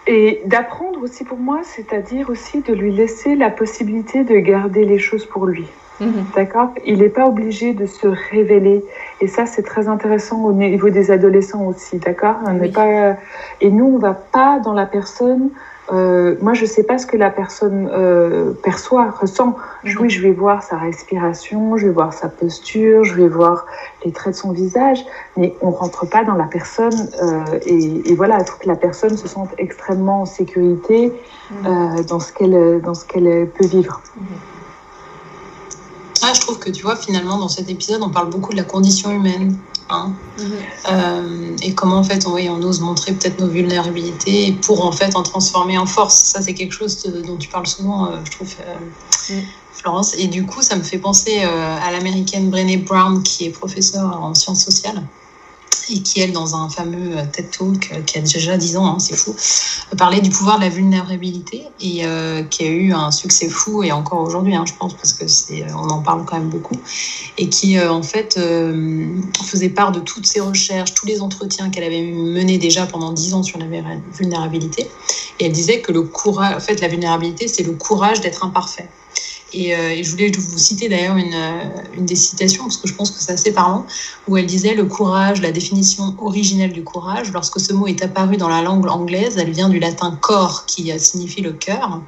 et 0.06 0.42
d'apprendre 0.46 1.00
aussi 1.02 1.24
pour 1.24 1.38
moi, 1.38 1.60
c'est-à-dire 1.62 2.28
aussi 2.30 2.60
de 2.60 2.72
lui 2.72 2.92
laisser 2.92 3.36
la 3.36 3.50
possibilité 3.50 4.24
de 4.24 4.36
garder 4.36 4.84
les 4.84 4.98
choses 4.98 5.26
pour 5.26 5.46
lui. 5.46 5.66
Mhm. 6.00 6.26
D'accord 6.34 6.70
Il 6.84 6.98
n'est 6.98 7.08
pas 7.08 7.26
obligé 7.26 7.72
de 7.72 7.86
se 7.86 8.06
révéler. 8.06 8.84
Et 9.20 9.28
ça, 9.28 9.46
c'est 9.46 9.62
très 9.62 9.88
intéressant 9.88 10.42
au 10.42 10.52
niveau 10.52 10.90
des 10.90 11.10
adolescents 11.10 11.66
aussi. 11.66 11.98
D'accord? 11.98 12.36
Pas. 12.74 13.16
Et 13.60 13.70
nous, 13.70 13.86
on 13.86 13.98
va 13.98 14.14
pas 14.14 14.58
dans 14.58 14.72
la 14.72 14.86
personne. 14.86 15.50
Euh, 15.92 16.34
moi, 16.40 16.54
je 16.54 16.64
sais 16.64 16.82
pas 16.82 16.96
ce 16.96 17.06
que 17.06 17.16
la 17.16 17.30
personne 17.30 17.90
euh, 17.92 18.52
perçoit, 18.62 19.10
ressent. 19.10 19.56
Mhm. 19.84 19.96
Oui, 20.00 20.10
je 20.10 20.22
vais 20.22 20.32
voir 20.32 20.62
sa 20.62 20.78
respiration, 20.78 21.76
je 21.76 21.86
vais 21.86 21.92
voir 21.92 22.12
sa 22.12 22.28
posture, 22.28 23.04
je 23.04 23.14
vais 23.14 23.28
voir 23.28 23.66
les 24.04 24.10
traits 24.10 24.32
de 24.32 24.38
son 24.38 24.52
visage, 24.52 25.04
mais 25.36 25.54
on 25.60 25.70
rentre 25.70 26.06
pas 26.06 26.24
dans 26.24 26.34
la 26.34 26.44
personne. 26.44 27.08
Euh, 27.22 27.58
et, 27.66 28.10
et, 28.10 28.14
voilà, 28.14 28.38
il 28.40 28.46
faut 28.46 28.58
que 28.58 28.68
la 28.68 28.76
personne 28.76 29.16
se 29.16 29.28
sente 29.28 29.50
extrêmement 29.58 30.22
en 30.22 30.26
sécurité 30.26 31.12
mhm. 31.50 32.04
dans 32.08 32.20
ce 32.20 32.32
qu'elle 32.32 32.80
dans 32.80 32.94
ce 32.94 33.04
qu'elle 33.04 33.46
peut 33.48 33.66
vivre. 33.66 34.00
Ah, 36.26 36.32
je 36.32 36.40
trouve 36.40 36.58
que 36.58 36.70
tu 36.70 36.82
vois, 36.82 36.96
finalement, 36.96 37.36
dans 37.36 37.50
cet 37.50 37.68
épisode, 37.68 38.00
on 38.02 38.08
parle 38.08 38.30
beaucoup 38.30 38.52
de 38.52 38.56
la 38.56 38.64
condition 38.64 39.10
humaine. 39.10 39.58
Hein. 39.90 40.14
Mhm. 40.38 40.52
Euh, 40.90 41.56
et 41.60 41.74
comment, 41.74 41.98
en 41.98 42.02
fait, 42.02 42.26
on, 42.26 42.36
on 42.36 42.62
ose 42.62 42.80
montrer 42.80 43.12
peut-être 43.12 43.38
nos 43.40 43.48
vulnérabilités 43.48 44.56
pour, 44.62 44.86
en 44.86 44.92
fait, 44.92 45.16
en 45.16 45.22
transformer 45.22 45.76
en 45.76 45.84
force. 45.84 46.16
Ça, 46.16 46.40
c'est 46.40 46.54
quelque 46.54 46.72
chose 46.72 47.02
dont 47.26 47.36
tu 47.36 47.50
parles 47.50 47.66
souvent, 47.66 48.06
euh, 48.06 48.16
je 48.24 48.30
trouve, 48.30 48.54
euh, 48.66 49.40
Florence. 49.74 50.14
Et 50.16 50.28
du 50.28 50.46
coup, 50.46 50.62
ça 50.62 50.76
me 50.76 50.82
fait 50.82 50.96
penser 50.96 51.42
à 51.42 51.90
l'américaine 51.92 52.48
Brené 52.48 52.78
Brown, 52.78 53.22
qui 53.22 53.44
est 53.44 53.50
professeure 53.50 54.18
en 54.22 54.34
sciences 54.34 54.64
sociales 54.64 55.02
et 55.90 56.00
qui, 56.00 56.20
elle, 56.20 56.32
dans 56.32 56.56
un 56.56 56.68
fameux 56.68 57.16
euh, 57.16 57.24
TED 57.30 57.50
Talk 57.50 57.90
euh, 57.92 58.02
qui 58.02 58.18
a 58.18 58.20
déjà 58.20 58.56
10 58.56 58.76
ans, 58.76 58.86
hein, 58.86 58.98
c'est 58.98 59.16
fou, 59.16 59.34
parlait 59.96 60.20
du 60.20 60.30
pouvoir 60.30 60.58
de 60.58 60.64
la 60.64 60.68
vulnérabilité 60.68 61.66
et 61.80 62.04
euh, 62.04 62.42
qui 62.42 62.64
a 62.64 62.68
eu 62.68 62.92
un 62.92 63.10
succès 63.10 63.48
fou 63.48 63.82
et 63.82 63.92
encore 63.92 64.20
aujourd'hui, 64.20 64.54
hein, 64.54 64.64
je 64.66 64.72
pense, 64.74 64.94
parce 64.94 65.12
que 65.12 65.24
on 65.74 65.88
en 65.88 66.02
parle 66.02 66.24
quand 66.24 66.38
même 66.38 66.48
beaucoup, 66.48 66.76
et 67.38 67.48
qui, 67.48 67.80
en 67.80 68.02
fait, 68.02 68.38
faisait 69.44 69.68
part 69.68 69.92
de 69.92 70.00
toutes 70.00 70.26
ses 70.26 70.40
recherches, 70.40 70.94
tous 70.94 71.06
les 71.06 71.20
entretiens 71.20 71.70
qu'elle 71.70 71.84
avait 71.84 72.02
menés 72.02 72.58
déjà 72.58 72.86
pendant 72.86 73.12
10 73.12 73.34
ans 73.34 73.42
sur 73.42 73.58
la 73.58 73.66
vulnérabilité. 74.12 74.88
Et 75.40 75.46
elle 75.46 75.52
disait 75.52 75.80
que 75.80 75.92
le 75.92 76.02
courage, 76.02 76.56
en 76.56 76.60
fait, 76.60 76.80
la 76.80 76.88
vulnérabilité, 76.88 77.48
c'est 77.48 77.62
le 77.62 77.72
courage 77.72 78.20
d'être 78.20 78.44
imparfait. 78.44 78.88
Euh, 79.54 79.90
et, 79.90 80.02
je 80.02 80.10
voulais 80.10 80.30
vous 80.30 80.58
citer 80.58 80.88
d'ailleurs 80.88 81.16
une, 81.16 81.34
euh, 81.34 81.96
une, 81.96 82.06
des 82.06 82.16
citations, 82.16 82.64
parce 82.64 82.76
que 82.76 82.88
je 82.88 82.94
pense 82.94 83.10
que 83.10 83.20
c'est 83.20 83.32
assez 83.32 83.52
parlant, 83.52 83.86
où 84.28 84.36
elle 84.36 84.46
disait 84.46 84.74
le 84.74 84.84
courage, 84.84 85.40
la 85.40 85.52
définition 85.52 86.14
originelle 86.18 86.72
du 86.72 86.82
courage, 86.82 87.32
lorsque 87.32 87.60
ce 87.60 87.72
mot 87.72 87.86
est 87.86 88.02
apparu 88.02 88.36
dans 88.36 88.48
la 88.48 88.62
langue 88.62 88.86
anglaise, 88.88 89.36
elle 89.38 89.50
vient 89.50 89.68
du 89.68 89.78
latin 89.78 90.16
corps, 90.20 90.66
qui 90.66 90.92
signifie 90.98 91.40
le 91.40 91.52
cœur. 91.52 92.00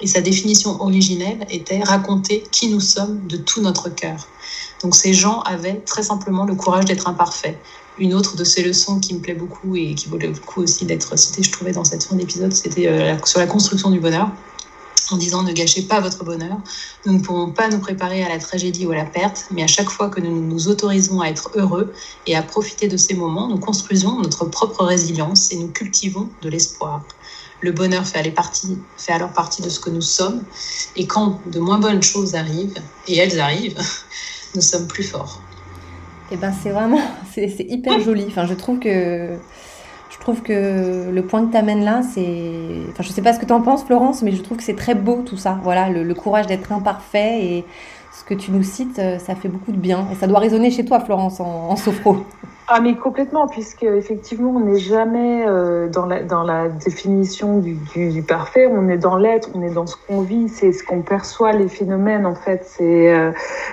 Et 0.00 0.06
sa 0.06 0.20
définition 0.20 0.80
originelle 0.82 1.46
était 1.50 1.80
raconter 1.82 2.44
qui 2.50 2.68
nous 2.68 2.80
sommes 2.80 3.26
de 3.26 3.36
tout 3.36 3.62
notre 3.62 3.88
cœur. 3.88 4.26
Donc 4.82 4.94
ces 4.94 5.14
gens 5.14 5.40
avaient 5.40 5.80
très 5.86 6.02
simplement 6.02 6.44
le 6.44 6.54
courage 6.54 6.84
d'être 6.84 7.08
imparfaits. 7.08 7.56
Une 7.98 8.12
autre 8.12 8.36
de 8.36 8.42
ces 8.42 8.62
leçons 8.62 8.98
qui 8.98 9.14
me 9.14 9.20
plaît 9.20 9.34
beaucoup 9.34 9.76
et 9.76 9.94
qui 9.94 10.08
vaut 10.08 10.18
le 10.18 10.32
coup 10.32 10.62
aussi 10.62 10.84
d'être 10.84 11.16
citée, 11.16 11.44
je 11.44 11.52
trouvais, 11.52 11.70
dans 11.72 11.84
cette 11.84 12.04
fin 12.04 12.16
d'épisode, 12.16 12.52
c'était 12.52 12.88
euh, 12.88 13.16
sur 13.24 13.38
la 13.38 13.46
construction 13.46 13.90
du 13.90 14.00
bonheur 14.00 14.30
en 15.12 15.16
disant 15.16 15.42
ne 15.42 15.52
gâchez 15.52 15.82
pas 15.82 16.00
votre 16.00 16.24
bonheur. 16.24 16.58
Nous 17.06 17.12
ne 17.12 17.20
pourrons 17.20 17.50
pas 17.50 17.68
nous 17.68 17.78
préparer 17.78 18.22
à 18.22 18.28
la 18.28 18.38
tragédie 18.38 18.86
ou 18.86 18.92
à 18.92 18.96
la 18.96 19.04
perte, 19.04 19.46
mais 19.50 19.62
à 19.62 19.66
chaque 19.66 19.90
fois 19.90 20.08
que 20.08 20.20
nous 20.20 20.40
nous 20.40 20.68
autorisons 20.68 21.20
à 21.20 21.28
être 21.28 21.50
heureux 21.54 21.92
et 22.26 22.36
à 22.36 22.42
profiter 22.42 22.88
de 22.88 22.96
ces 22.96 23.14
moments, 23.14 23.48
nous 23.48 23.58
construisons 23.58 24.20
notre 24.20 24.44
propre 24.46 24.84
résilience 24.84 25.52
et 25.52 25.56
nous 25.56 25.68
cultivons 25.68 26.28
de 26.42 26.48
l'espoir. 26.48 27.02
Le 27.60 27.72
bonheur 27.72 28.06
fait, 28.06 28.34
alors 29.08 29.32
partie 29.32 29.62
de 29.62 29.68
ce 29.68 29.80
que 29.80 29.90
nous 29.90 30.02
sommes, 30.02 30.42
et 30.96 31.06
quand 31.06 31.40
de 31.50 31.60
moins 31.60 31.78
bonnes 31.78 32.02
choses 32.02 32.34
arrivent, 32.34 32.78
et 33.08 33.16
elles 33.16 33.40
arrivent, 33.40 33.78
nous 34.54 34.60
sommes 34.60 34.86
plus 34.86 35.04
forts. 35.04 35.40
Eh 36.30 36.36
ben 36.36 36.52
c'est 36.62 36.70
vraiment, 36.70 37.00
c'est 37.32 37.54
hyper 37.60 38.00
joli. 38.00 38.24
Enfin, 38.28 38.46
je 38.46 38.54
trouve 38.54 38.78
que 38.78 39.36
trouve 40.24 40.40
que 40.40 41.10
le 41.10 41.22
point 41.22 41.46
que 41.46 41.52
tu 41.52 41.56
amènes 41.58 41.84
là, 41.84 42.02
c'est. 42.02 42.80
Enfin, 42.90 43.02
je 43.02 43.10
sais 43.10 43.20
pas 43.20 43.34
ce 43.34 43.38
que 43.38 43.44
tu 43.44 43.52
en 43.52 43.60
penses, 43.60 43.84
Florence, 43.84 44.22
mais 44.22 44.32
je 44.32 44.40
trouve 44.40 44.56
que 44.56 44.62
c'est 44.62 44.74
très 44.74 44.94
beau 44.94 45.22
tout 45.24 45.36
ça. 45.36 45.58
Voilà, 45.62 45.90
le, 45.90 46.14
courage 46.14 46.46
d'être 46.46 46.72
imparfait 46.72 47.44
et 47.44 47.64
ce 48.10 48.24
que 48.24 48.32
tu 48.32 48.50
nous 48.50 48.62
cites, 48.62 48.98
euh, 48.98 49.18
ça 49.18 49.34
fait 49.34 49.48
beaucoup 49.48 49.70
de 49.70 49.76
bien. 49.76 50.06
Et 50.10 50.14
ça 50.14 50.26
doit 50.26 50.38
résonner 50.38 50.70
chez 50.70 50.84
toi, 50.84 51.00
Florence, 51.00 51.40
en, 51.40 51.68
en 51.68 51.76
sophro. 51.76 52.24
Ah 52.66 52.80
mais 52.80 52.96
complètement, 52.96 53.46
puisque 53.46 53.82
effectivement 53.82 54.52
on 54.52 54.60
n'est 54.60 54.78
jamais 54.78 55.44
euh, 55.46 55.86
dans, 55.88 56.06
la, 56.06 56.22
dans 56.22 56.42
la 56.44 56.68
définition 56.68 57.58
du, 57.58 57.74
du, 57.74 58.08
du 58.08 58.22
parfait, 58.22 58.66
on 58.66 58.88
est 58.88 58.96
dans 58.96 59.16
l'être, 59.16 59.50
on 59.54 59.60
est 59.62 59.74
dans 59.74 59.86
ce 59.86 59.96
qu'on 59.96 60.22
vit, 60.22 60.48
c'est 60.48 60.72
ce 60.72 60.82
qu'on 60.82 61.02
perçoit 61.02 61.52
les 61.52 61.68
phénomènes 61.68 62.24
en 62.24 62.34
fait. 62.34 62.64
C'est 62.64 63.14
euh, 63.14 63.32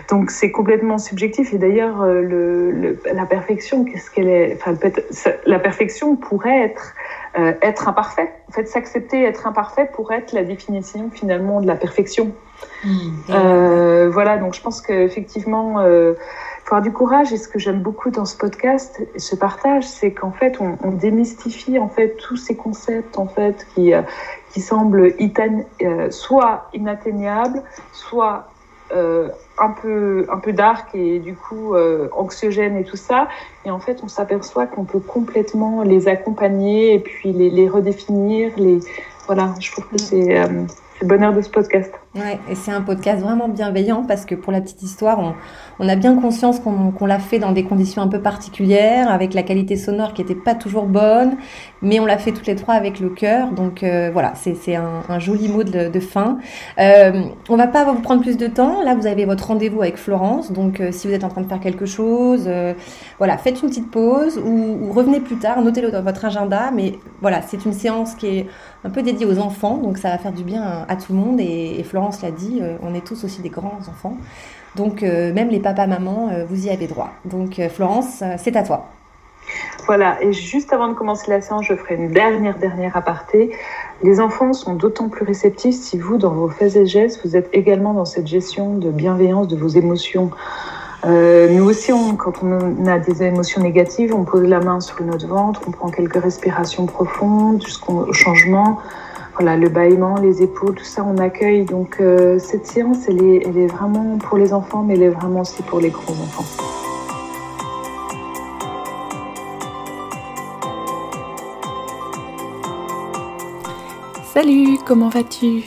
donc 0.10 0.30
c'est 0.30 0.52
complètement 0.52 0.98
subjectif. 0.98 1.54
Et 1.54 1.58
d'ailleurs 1.58 2.02
euh, 2.02 2.22
le, 2.22 2.72
le, 2.72 3.00
la 3.14 3.26
perfection, 3.26 3.86
qu'est-ce 3.86 4.12
qu'elle 4.12 4.28
est? 4.28 4.58
Enfin 4.60 4.74
la 5.46 5.60
perfection 5.60 6.18
pourrait 6.18 6.64
être 6.64 6.94
être 7.62 7.88
imparfait. 7.88 8.30
En 8.50 8.52
fait, 8.52 8.68
s'accepter 8.68 9.24
être 9.24 9.48
imparfait 9.48 9.90
pourrait 9.94 10.18
être 10.18 10.34
la 10.34 10.44
définition 10.44 11.10
finalement 11.14 11.62
de 11.62 11.68
la 11.68 11.76
perfection. 11.76 12.34
Mmh. 12.84 14.10
voilà, 14.10 14.38
donc 14.38 14.54
je 14.54 14.62
pense 14.62 14.82
du 16.80 16.94
courage 16.94 17.34
et 17.34 17.38
ce 17.38 17.50
que 17.50 17.60
j'aime 17.60 17.82
beaucoup 17.82 18.12
dans 18.12 18.24
ce 18.24 18.38
podcast, 18.38 19.02
ce 19.18 19.36
partage, 19.36 19.84
c'est 19.84 20.14
qu'en 20.14 20.32
fait 20.32 20.58
on, 20.62 20.92
démystifie 20.92 21.78
en 21.78 21.90
fait 21.90 22.16
tous 22.16 22.38
ces 22.38 22.56
concepts 22.56 23.18
en 23.18 23.28
fait 23.28 23.68
qui 23.74 23.94
euh, 23.94 24.04
qui 24.54 24.62
semblent 24.62 25.14
euh, 25.82 26.12
soit 26.12 26.70
inatteignables, 26.74 27.62
soit 27.92 28.50
euh, 28.94 29.28
un 29.58 29.70
peu 29.70 30.26
un 30.32 30.38
peu 30.38 30.54
dark 30.54 30.96
et 30.96 31.20
du 31.20 31.36
coup 31.36 31.76
anxiogène 32.14 32.78
et 32.78 32.86
tout 32.86 32.98
ça. 32.98 33.28
Et 33.66 33.72
en 33.72 33.80
fait 33.80 34.00
on 34.04 34.08
s'aperçoit 34.08 34.68
qu'on 34.68 34.86
peut 34.86 35.00
complètement 35.00 35.84
les 35.84 36.08
accompagner 36.08 36.94
et 36.94 37.00
puis 37.00 37.34
les, 37.34 37.50
les 37.50 37.68
redéfinir. 37.68 38.52
Les 38.56 38.80
voilà, 39.26 39.54
je 39.60 39.72
trouve 39.72 39.88
que 39.88 39.98
c'est 39.98 40.48
le 41.02 41.08
bonheur 41.08 41.34
de 41.34 41.42
ce 41.42 41.50
podcast. 41.50 41.94
Ouais, 42.14 42.38
et 42.50 42.56
c'est 42.56 42.72
un 42.72 42.82
podcast 42.82 43.24
vraiment 43.24 43.48
bienveillant 43.48 44.04
parce 44.06 44.26
que 44.26 44.36
pour 44.36 44.52
la 44.52 44.60
petite 44.60 44.84
histoire, 44.84 45.34
on, 45.80 45.88
a 45.88 45.96
bien 45.96 46.20
conscience 46.20 46.60
qu'on 46.60 47.06
l'a 47.06 47.20
fait 47.20 47.40
dans 47.40 47.54
des 47.54 47.64
conditions 47.64 48.02
un 48.02 48.10
peu 48.10 48.20
particulières, 48.20 49.10
avec 49.10 49.34
la 49.34 49.44
qualité 49.44 49.78
sonore 49.78 50.14
qui 50.14 50.22
n'était 50.22 50.36
pas 50.36 50.54
toujours 50.54 50.88
bonne, 50.88 51.38
mais 51.82 52.02
on 52.02 52.06
l'a 52.06 52.18
fait 52.18 52.34
toutes 52.34 52.48
les 52.48 52.58
trois 52.58 52.74
avec 52.74 53.00
le 53.00 53.08
cœur. 53.08 53.52
Donc 53.52 53.82
euh, 53.82 54.10
voilà, 54.12 54.34
c'est 54.36 54.76
un, 54.76 55.20
joli 55.20 55.48
mot 55.48 55.64
de, 55.64 56.00
fin. 56.02 56.38
Euh, 56.80 57.22
on 57.48 57.56
va 57.56 57.68
pas 57.68 57.86
vous 57.86 58.02
prendre 58.02 58.22
plus 58.22 58.36
de 58.36 58.48
temps. 58.48 58.84
Là, 58.84 58.94
vous 58.94 59.08
avez 59.08 59.24
votre 59.24 59.48
rendez-vous 59.48 59.82
avec 59.82 59.96
Florence. 59.96 60.52
Donc 60.52 60.82
euh, 60.82 60.92
si 60.92 61.08
vous 61.08 61.14
êtes 61.14 61.24
en 61.24 61.30
train 61.30 61.42
de 61.42 61.48
faire 61.48 61.62
quelque 61.62 61.86
chose, 61.86 62.44
euh, 62.48 62.74
voilà, 63.20 63.38
faites 63.38 63.62
une 63.62 63.70
petite 63.70 63.90
pause 63.90 64.38
ou, 64.38 64.92
revenez 64.92 65.22
plus 65.22 65.38
tard, 65.38 65.62
notez-le 65.62 65.92
dans 65.92 66.04
votre 66.04 66.26
agenda. 66.26 66.72
Mais 66.76 66.96
voilà, 67.22 67.42
c'est 67.42 67.64
une 67.64 67.74
séance 67.74 68.16
qui 68.16 68.28
est 68.28 68.48
un 68.84 68.90
peu 68.90 69.02
dédiée 69.02 69.26
aux 69.26 69.40
enfants, 69.40 69.78
donc 69.78 69.98
ça 69.98 70.10
va 70.10 70.18
faire 70.18 70.34
du 70.34 70.44
bien 70.44 70.86
à, 70.90 70.96
tout 70.98 71.14
le 71.14 71.20
monde. 71.20 71.40
Et 71.40 71.82
Florence 71.84 72.01
l'a 72.22 72.32
dit, 72.32 72.62
on 72.82 72.94
est 72.94 73.06
tous 73.06 73.24
aussi 73.24 73.42
des 73.42 73.50
grands 73.50 73.80
enfants. 73.90 74.18
Donc 74.76 75.04
euh, 75.04 75.34
même 75.34 75.50
les 75.50 75.60
papas-mamans, 75.60 76.30
euh, 76.32 76.46
vous 76.48 76.68
y 76.68 76.70
avez 76.70 76.88
droit. 76.88 77.10
Donc 77.26 77.60
euh, 77.60 77.70
Florence, 77.70 78.24
c'est 78.38 78.56
à 78.56 78.64
toi. 78.64 78.88
Voilà, 79.86 80.22
et 80.22 80.32
juste 80.32 80.72
avant 80.72 80.88
de 80.88 80.94
commencer 80.94 81.30
la 81.30 81.42
séance, 81.42 81.66
je 81.66 81.76
ferai 81.76 81.96
une 81.96 82.12
dernière, 82.12 82.58
dernière 82.58 82.96
aparté. 82.96 83.52
Les 84.04 84.22
enfants 84.22 84.54
sont 84.54 84.76
d'autant 84.76 85.10
plus 85.10 85.26
réceptifs 85.26 85.76
si 85.76 85.98
vous, 85.98 86.18
dans 86.18 86.30
vos 86.30 86.48
faits 86.48 86.76
et 86.76 86.86
gestes, 86.86 87.26
vous 87.26 87.36
êtes 87.36 87.50
également 87.52 87.94
dans 87.94 88.06
cette 88.06 88.28
gestion 88.28 88.78
de 88.78 88.92
bienveillance 88.92 89.48
de 89.48 89.58
vos 89.58 89.68
émotions. 89.68 90.30
Euh, 91.04 91.50
nous 91.50 91.68
aussi, 91.68 91.92
quand 92.18 92.44
on 92.44 92.86
a 92.86 93.00
des 93.00 93.24
émotions 93.24 93.62
négatives, 93.62 94.14
on 94.14 94.24
pose 94.24 94.44
la 94.44 94.60
main 94.60 94.80
sur 94.80 95.04
notre 95.04 95.28
ventre, 95.28 95.62
on 95.68 95.72
prend 95.72 95.90
quelques 95.90 96.22
respirations 96.22 96.86
profondes 96.86 97.62
jusqu'au 97.62 98.14
changement. 98.14 98.80
Voilà, 99.34 99.56
le 99.56 99.70
bâillement, 99.70 100.16
les 100.16 100.42
épaules, 100.44 100.76
tout 100.76 100.84
ça, 100.84 101.04
on 101.04 101.18
accueille. 101.18 101.66
Donc 101.66 101.98
euh, 102.00 102.38
cette 102.40 102.68
séance, 102.68 103.08
elle 103.08 103.24
est, 103.24 103.48
elle 103.48 103.58
est 103.58 103.68
vraiment 103.68 104.18
pour 104.18 104.38
les 104.38 104.54
enfants, 104.54 104.84
mais 104.84 104.96
elle 104.96 105.04
est 105.04 105.10
vraiment 105.10 105.42
aussi 105.42 105.64
pour 105.64 105.80
les 105.80 105.90
grands 105.90 106.14
enfants. 106.14 106.46
Salut, 114.34 114.78
comment 114.86 115.10
vas-tu? 115.10 115.64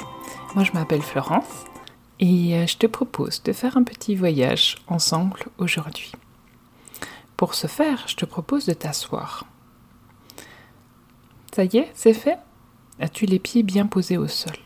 Moi 0.55 0.64
je 0.64 0.72
m'appelle 0.72 1.03
Florence 1.03 1.64
et 2.18 2.55
euh, 2.55 2.66
je 2.66 2.77
te 2.77 2.87
propose 2.87 3.42
de 3.42 3.53
faire 3.53 3.77
un 3.77 3.83
petit 3.83 4.14
voyage 4.14 4.77
ensemble 4.88 5.40
aujourd'hui. 5.59 6.12
Pour 7.37 7.55
ce 7.55 7.66
faire, 7.66 8.05
je 8.07 8.16
te 8.16 8.24
propose 8.24 8.64
de 8.64 8.72
t'asseoir. 8.72 9.44
Ça 11.55 11.64
y 11.64 11.77
est, 11.77 11.90
c'est 11.94 12.14
fait? 12.14 12.38
As-tu 13.00 13.26
les 13.26 13.38
pieds 13.38 13.62
bien 13.62 13.87
posés 13.87 14.16
au 14.16 14.28
sol? 14.28 14.57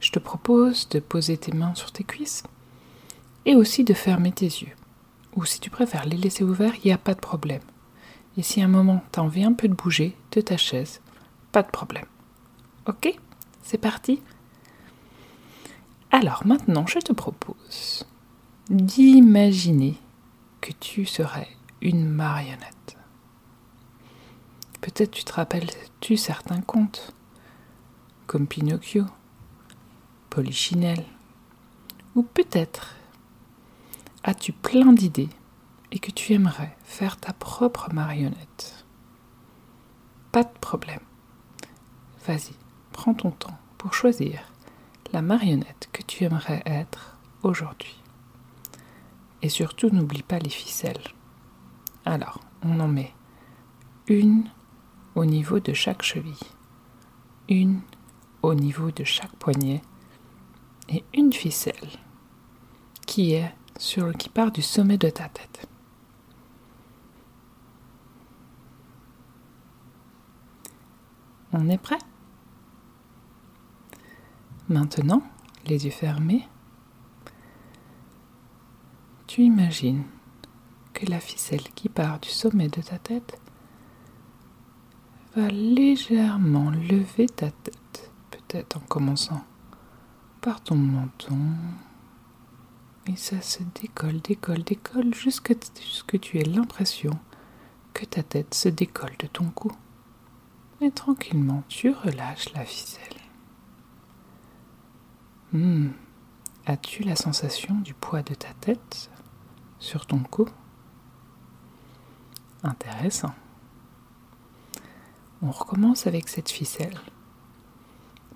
Je 0.00 0.10
te 0.10 0.18
propose 0.18 0.88
de 0.88 1.00
poser 1.00 1.36
tes 1.36 1.52
mains 1.52 1.74
sur 1.74 1.92
tes 1.92 2.04
cuisses 2.04 2.42
et 3.44 3.54
aussi 3.54 3.84
de 3.84 3.94
fermer 3.94 4.32
tes 4.32 4.46
yeux. 4.46 4.74
Ou 5.36 5.44
si 5.44 5.60
tu 5.60 5.70
préfères 5.70 6.06
les 6.06 6.16
laisser 6.16 6.44
ouverts, 6.44 6.74
il 6.76 6.88
n'y 6.88 6.92
a 6.92 6.98
pas 6.98 7.14
de 7.14 7.20
problème. 7.20 7.62
Et 8.36 8.42
si 8.42 8.62
à 8.62 8.64
un 8.64 8.68
moment 8.68 9.02
tu 9.12 9.20
as 9.20 9.22
envie 9.22 9.44
un 9.44 9.52
peu 9.52 9.68
de 9.68 9.74
bouger 9.74 10.16
de 10.32 10.40
ta 10.40 10.56
chaise, 10.56 11.00
pas 11.52 11.62
de 11.62 11.70
problème. 11.70 12.06
Ok? 12.86 13.14
C'est 13.62 13.78
parti? 13.78 14.20
Alors 16.10 16.46
maintenant, 16.46 16.86
je 16.86 16.98
te 16.98 17.12
propose 17.12 18.06
d'imaginer 18.68 19.96
que 20.60 20.72
tu 20.72 21.04
serais 21.06 21.48
une 21.80 22.08
marionnette. 22.08 22.96
Peut-être 24.80 25.10
tu 25.10 25.24
te 25.24 25.32
rappelles-tu 25.32 26.16
certains 26.16 26.60
contes? 26.60 27.14
Comme 28.26 28.46
Pinocchio, 28.46 29.04
Polichinelle. 30.30 31.04
Ou 32.14 32.22
peut-être 32.22 32.96
as-tu 34.22 34.52
plein 34.52 34.92
d'idées 34.92 35.30
et 35.90 35.98
que 35.98 36.10
tu 36.10 36.32
aimerais 36.32 36.76
faire 36.84 37.16
ta 37.16 37.32
propre 37.32 37.92
marionnette? 37.92 38.84
Pas 40.30 40.44
de 40.44 40.58
problème. 40.60 41.00
Vas-y, 42.26 42.54
prends 42.92 43.14
ton 43.14 43.30
temps 43.30 43.58
pour 43.78 43.94
choisir 43.94 44.40
la 45.12 45.22
marionnette 45.22 45.88
que 45.92 46.02
tu 46.02 46.24
aimerais 46.24 46.62
être 46.64 47.16
aujourd'hui. 47.42 48.00
Et 49.42 49.48
surtout, 49.48 49.90
n'oublie 49.90 50.22
pas 50.22 50.38
les 50.38 50.50
ficelles. 50.50 51.02
Alors, 52.04 52.40
on 52.62 52.80
en 52.80 52.88
met 52.88 53.12
une 54.06 54.48
au 55.14 55.24
niveau 55.24 55.60
de 55.60 55.72
chaque 55.72 56.02
cheville, 56.02 56.34
une 57.48 57.80
au 58.42 58.54
niveau 58.54 58.90
de 58.90 59.04
chaque 59.04 59.34
poignet 59.36 59.82
et 60.88 61.04
une 61.14 61.32
ficelle 61.32 61.88
qui 63.06 63.32
est 63.32 63.54
sur 63.78 64.12
qui 64.12 64.28
part 64.28 64.52
du 64.52 64.62
sommet 64.62 64.98
de 64.98 65.08
ta 65.08 65.28
tête. 65.28 65.66
On 71.52 71.68
est 71.68 71.78
prêt? 71.78 71.98
Maintenant, 74.68 75.22
les 75.66 75.84
yeux 75.84 75.90
fermés, 75.90 76.48
tu 79.26 79.42
imagines 79.42 80.04
que 80.94 81.06
la 81.06 81.20
ficelle 81.20 81.62
qui 81.74 81.88
part 81.88 82.20
du 82.20 82.28
sommet 82.28 82.68
de 82.68 82.80
ta 82.80 82.98
tête 82.98 83.38
va 85.36 85.48
légèrement 85.48 86.70
lever 86.70 87.26
ta 87.26 87.50
tête 87.50 88.11
en 88.74 88.80
commençant 88.80 89.44
par 90.40 90.62
ton 90.62 90.76
menton. 90.76 91.38
Et 93.06 93.16
ça 93.16 93.40
se 93.40 93.62
décolle, 93.80 94.20
décolle, 94.20 94.62
décolle 94.62 95.14
jusqu'à 95.14 95.54
ce 95.74 96.04
que 96.04 96.16
tu 96.16 96.38
aies 96.38 96.44
l'impression 96.44 97.18
que 97.94 98.04
ta 98.04 98.22
tête 98.22 98.54
se 98.54 98.68
décolle 98.68 99.16
de 99.18 99.26
ton 99.26 99.50
cou. 99.50 99.72
Et 100.80 100.90
tranquillement, 100.90 101.62
tu 101.68 101.90
relâches 101.90 102.52
la 102.54 102.64
ficelle. 102.64 103.18
Hmm. 105.52 105.90
As-tu 106.66 107.02
la 107.02 107.16
sensation 107.16 107.74
du 107.80 107.92
poids 107.92 108.22
de 108.22 108.34
ta 108.34 108.52
tête 108.54 109.10
sur 109.78 110.06
ton 110.06 110.20
cou? 110.20 110.48
Intéressant. 112.62 113.34
On 115.42 115.50
recommence 115.50 116.06
avec 116.06 116.28
cette 116.28 116.50
ficelle. 116.50 116.98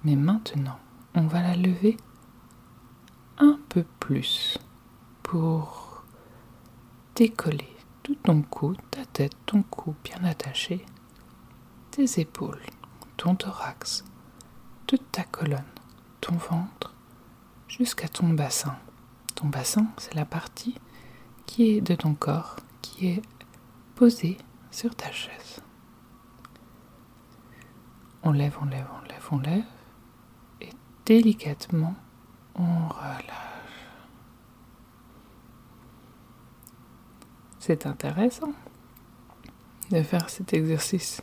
Mais 0.06 0.14
maintenant, 0.14 0.78
on 1.16 1.26
va 1.26 1.42
la 1.42 1.56
lever 1.56 1.96
un 3.38 3.58
peu 3.68 3.84
plus 3.98 4.56
pour 5.24 6.04
décoller 7.16 7.76
tout 8.04 8.14
ton 8.14 8.40
cou, 8.42 8.76
ta 8.92 9.04
tête, 9.04 9.34
ton 9.46 9.64
cou 9.64 9.96
bien 10.04 10.22
attaché, 10.22 10.86
tes 11.90 12.20
épaules, 12.20 12.62
ton 13.16 13.34
thorax, 13.34 14.04
toute 14.86 15.10
ta 15.10 15.24
colonne, 15.24 15.64
ton 16.20 16.36
ventre, 16.36 16.94
jusqu'à 17.66 18.06
ton 18.06 18.28
bassin. 18.28 18.76
Ton 19.34 19.48
bassin, 19.48 19.88
c'est 19.98 20.14
la 20.14 20.24
partie 20.24 20.76
qui 21.46 21.70
est 21.70 21.80
de 21.80 21.96
ton 21.96 22.14
corps, 22.14 22.54
qui 22.80 23.08
est 23.08 23.22
posée 23.96 24.38
sur 24.70 24.94
ta 24.94 25.10
chaise. 25.10 25.60
On 28.22 28.30
lève, 28.30 28.56
on 28.62 28.66
lève, 28.66 28.86
on 29.02 29.08
lève, 29.08 29.28
on 29.32 29.38
lève 29.40 29.75
délicatement, 31.06 31.94
on 32.56 32.88
relâche. 32.88 33.30
C'est 37.60 37.86
intéressant 37.86 38.52
de 39.90 40.02
faire 40.02 40.28
cet 40.28 40.52
exercice. 40.52 41.22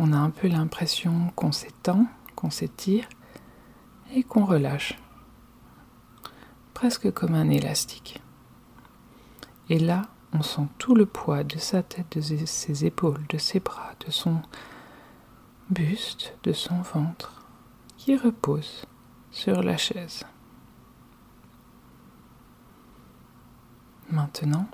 On 0.00 0.12
a 0.12 0.16
un 0.16 0.30
peu 0.30 0.48
l'impression 0.48 1.30
qu'on 1.36 1.52
s'étend, 1.52 2.06
qu'on 2.34 2.50
s'étire 2.50 3.08
et 4.14 4.24
qu'on 4.24 4.44
relâche. 4.44 4.98
Presque 6.74 7.12
comme 7.12 7.34
un 7.34 7.50
élastique. 7.50 8.20
Et 9.68 9.78
là, 9.78 10.02
on 10.32 10.42
sent 10.42 10.66
tout 10.78 10.96
le 10.96 11.06
poids 11.06 11.44
de 11.44 11.58
sa 11.58 11.84
tête, 11.84 12.18
de 12.18 12.46
ses 12.46 12.84
épaules, 12.84 13.26
de 13.28 13.38
ses 13.38 13.60
bras, 13.60 13.92
de 14.04 14.10
son 14.10 14.42
buste, 15.70 16.34
de 16.42 16.52
son 16.52 16.80
ventre 16.80 17.37
repose 18.16 18.84
sur 19.30 19.62
la 19.62 19.76
chaise. 19.76 20.24
Maintenant, 24.10 24.66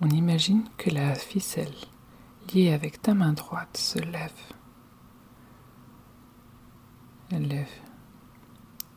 on 0.00 0.08
imagine 0.10 0.64
que 0.76 0.90
la 0.90 1.14
ficelle 1.14 1.74
liée 2.52 2.72
avec 2.72 3.00
ta 3.00 3.14
main 3.14 3.32
droite 3.32 3.76
se 3.76 4.00
lève. 4.00 4.32
Elle 7.30 7.46
lève 7.48 7.70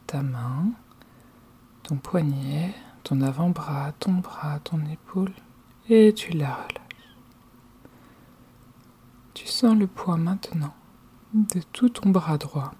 ta 0.07 0.21
main, 0.21 0.71
ton 1.83 1.97
poignet, 1.97 2.73
ton 3.03 3.21
avant-bras, 3.21 3.91
ton 3.99 4.13
bras, 4.13 4.59
ton 4.59 4.83
épaule, 4.85 5.33
et 5.87 6.13
tu 6.13 6.31
la 6.31 6.55
relâches. 6.55 6.81
Tu 9.33 9.47
sens 9.47 9.77
le 9.77 9.87
poids 9.87 10.17
maintenant 10.17 10.73
de 11.33 11.61
tout 11.73 11.89
ton 11.89 12.09
bras 12.09 12.37
droit 12.37 12.73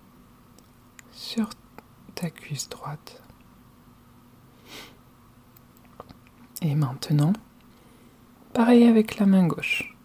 sur 1.15 1.49
ta 2.13 2.30
cuisse 2.30 2.67
droite. 2.69 3.23
Et 6.62 6.75
maintenant, 6.75 7.34
pareil 8.54 8.84
avec 8.84 9.17
la 9.17 9.25
main 9.25 9.47
gauche. 9.47 9.95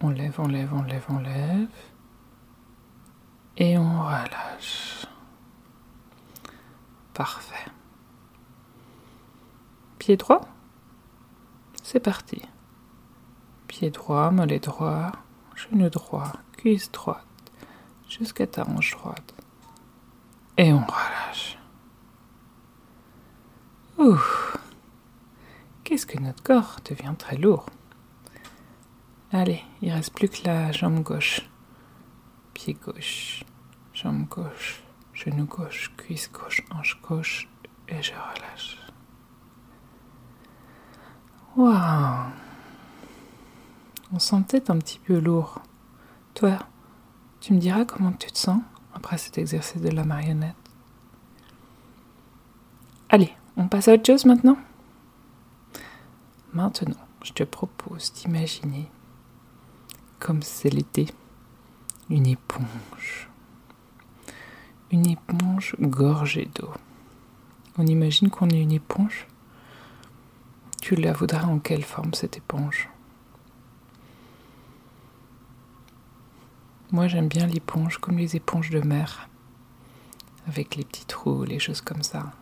On 0.00 0.10
lève, 0.10 0.38
on 0.38 0.46
lève, 0.46 0.72
on 0.72 0.82
lève, 0.82 1.04
on 1.08 1.18
lève. 1.18 1.68
Et 3.56 3.76
on 3.76 4.02
relâche. 4.02 5.06
Parfait. 7.12 7.70
Pied 9.98 10.16
droit. 10.16 10.40
C'est 11.82 12.00
parti. 12.00 12.40
Pied 13.66 13.90
droit, 13.90 14.30
mollet 14.30 14.60
droit, 14.60 15.12
genou 15.54 15.88
droit, 15.88 16.32
cuisse 16.56 16.90
droite, 16.90 17.26
jusqu'à 18.18 18.46
ta 18.46 18.66
hanche 18.68 18.92
droite. 18.92 19.34
Et 20.56 20.72
on 20.72 20.80
relâche. 20.80 21.58
Ouh, 23.98 24.18
qu'est-ce 25.84 26.06
que 26.06 26.18
notre 26.18 26.42
corps 26.42 26.76
devient 26.84 27.14
très 27.16 27.36
lourd. 27.36 27.66
Allez, 29.32 29.62
il 29.80 29.92
reste 29.92 30.12
plus 30.14 30.28
que 30.28 30.44
la 30.44 30.72
jambe 30.72 31.02
gauche. 31.02 31.40
Pied 32.52 32.74
gauche, 32.74 33.44
jambe 33.94 34.28
gauche, 34.28 34.82
genou 35.14 35.46
gauche, 35.46 35.90
cuisse 35.96 36.30
gauche, 36.30 36.62
hanche 36.70 37.00
gauche, 37.00 37.48
et 37.88 38.02
je 38.02 38.12
relâche. 38.12 38.78
Waouh 41.56 42.30
On 44.12 44.18
sent 44.18 44.42
peut-être 44.48 44.70
un 44.70 44.78
petit 44.78 44.98
peu 44.98 45.18
lourd. 45.18 45.60
Toi, 46.34 46.58
Tu 47.42 47.52
me 47.52 47.58
diras 47.58 47.84
comment 47.84 48.12
tu 48.12 48.30
te 48.30 48.38
sens 48.38 48.62
après 48.94 49.18
cet 49.18 49.36
exercice 49.36 49.82
de 49.82 49.88
la 49.88 50.04
marionnette. 50.04 50.54
Allez, 53.08 53.32
on 53.56 53.66
passe 53.66 53.88
à 53.88 53.94
autre 53.94 54.06
chose 54.06 54.26
maintenant? 54.26 54.56
Maintenant, 56.52 57.04
je 57.24 57.32
te 57.32 57.42
propose 57.42 58.12
d'imaginer, 58.12 58.88
comme 60.20 60.40
c'est 60.40 60.70
l'été, 60.70 61.08
une 62.08 62.28
éponge. 62.28 63.28
Une 64.92 65.08
éponge 65.08 65.74
gorgée 65.80 66.48
d'eau. 66.54 66.70
On 67.76 67.84
imagine 67.88 68.30
qu'on 68.30 68.50
est 68.50 68.62
une 68.62 68.70
éponge? 68.70 69.26
Tu 70.80 70.94
la 70.94 71.12
voudras 71.12 71.46
en 71.46 71.58
quelle 71.58 71.82
forme 71.82 72.14
cette 72.14 72.36
éponge? 72.36 72.88
Moi 76.92 77.08
j'aime 77.08 77.28
bien 77.28 77.46
l'éponge 77.46 77.96
comme 77.96 78.18
les 78.18 78.36
éponges 78.36 78.68
de 78.68 78.80
mer, 78.80 79.30
avec 80.46 80.76
les 80.76 80.84
petits 80.84 81.06
trous, 81.06 81.42
les 81.44 81.58
choses 81.58 81.80
comme 81.80 82.02
ça. 82.02 82.32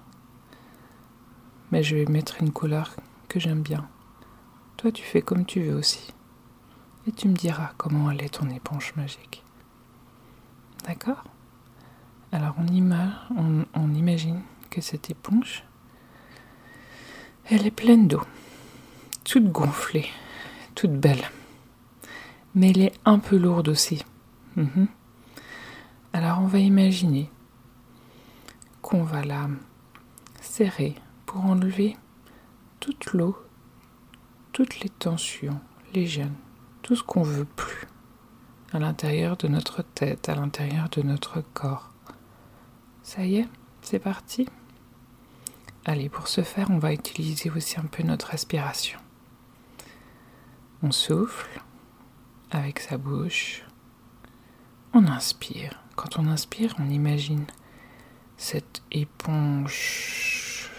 Mais 1.71 1.85
je 1.85 1.95
vais 1.95 2.07
mettre 2.07 2.43
une 2.43 2.51
couleur 2.51 2.97
que 3.29 3.39
j'aime 3.39 3.63
bien. 3.63 3.89
Toi 4.77 4.91
tu 4.91 5.05
fais 5.05 5.23
comme 5.23 5.47
tu 5.47 5.63
veux 5.63 5.77
aussi. 5.77 6.13
Et 7.07 7.13
tu 7.13 7.29
me 7.29 7.35
diras 7.35 7.71
comment 7.77 8.11
elle 8.11 8.23
est 8.23 8.41
ton 8.41 8.51
éponge 8.51 8.93
magique. 8.97 9.45
D'accord? 10.85 11.23
Alors 12.33 12.57
on, 12.59 13.65
on 13.73 13.95
imagine 13.95 14.43
que 14.69 14.81
cette 14.81 15.11
éponge, 15.11 15.63
elle 17.45 17.69
est 17.69 17.71
pleine 17.71 18.09
d'eau, 18.09 18.23
toute 19.23 19.53
gonflée, 19.53 20.09
toute 20.75 20.93
belle. 20.93 21.31
Mais 22.57 22.71
elle 22.71 22.83
est 22.83 22.99
un 23.05 23.21
peu 23.21 23.37
lourde 23.37 23.69
aussi. 23.69 24.05
Mhm. 24.57 24.89
Alors 26.13 26.41
on 26.41 26.47
va 26.47 26.59
imaginer 26.59 27.31
qu'on 28.83 29.05
va 29.05 29.23
la 29.23 29.49
serrer 30.41 30.95
pour 31.27 31.45
enlever 31.45 31.97
toute 32.81 33.13
l'eau, 33.13 33.37
toutes 34.53 34.81
les 34.81 34.89
tensions, 34.89 35.61
les 35.95 36.07
gênes, 36.07 36.35
tout 36.83 36.97
ce 36.97 37.03
qu'on 37.03 37.23
veut 37.23 37.45
plus 37.45 37.87
à 38.73 38.79
l'intérieur 38.79 39.37
de 39.37 39.49
notre 39.49 39.83
tête, 39.83 40.29
à 40.29 40.35
l'intérieur 40.35 40.89
de 40.89 41.03
notre 41.03 41.43
corps. 41.55 41.91
Ça 43.03 43.25
y 43.25 43.37
est, 43.37 43.49
c'est 43.83 43.99
parti. 43.99 44.49
Allez, 45.85 46.09
pour 46.09 46.29
ce 46.29 46.43
faire, 46.43 46.71
on 46.71 46.79
va 46.79 46.93
utiliser 46.93 47.51
aussi 47.51 47.79
un 47.81 47.85
peu 47.85 48.03
notre 48.03 48.29
respiration. 48.29 48.99
On 50.83 50.93
souffle 50.93 51.61
avec 52.51 52.81
sa 52.81 52.97
bouche. 52.99 53.65
On 54.93 55.07
inspire. 55.07 55.81
Quand 55.95 56.19
on 56.19 56.27
inspire, 56.27 56.75
on 56.79 56.91
imagine 56.91 57.45
cette 58.37 58.83
éponge 58.91 60.71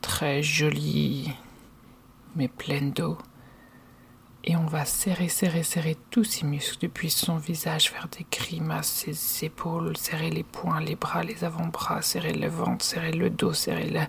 très 0.00 0.42
jolie, 0.42 1.32
mais 2.34 2.48
pleine 2.48 2.92
d'eau 2.92 3.18
et 4.46 4.56
on 4.56 4.66
va 4.66 4.84
serrer, 4.84 5.28
serrer, 5.28 5.62
serrer 5.62 5.96
tous 6.10 6.24
ses 6.24 6.44
muscles 6.44 6.78
depuis 6.82 7.10
son 7.10 7.36
visage, 7.36 7.90
faire 7.90 8.08
des 8.08 8.26
grimaces, 8.30 9.04
ses 9.06 9.46
épaules, 9.46 9.96
serrer 9.96 10.30
les 10.30 10.42
poings, 10.42 10.80
les 10.80 10.96
bras, 10.96 11.22
les 11.22 11.44
avant-bras, 11.44 12.02
serrer 12.02 12.34
le 12.34 12.48
ventre, 12.48 12.84
serrer 12.84 13.12
le 13.12 13.30
dos, 13.30 13.54
serrer 13.54 14.08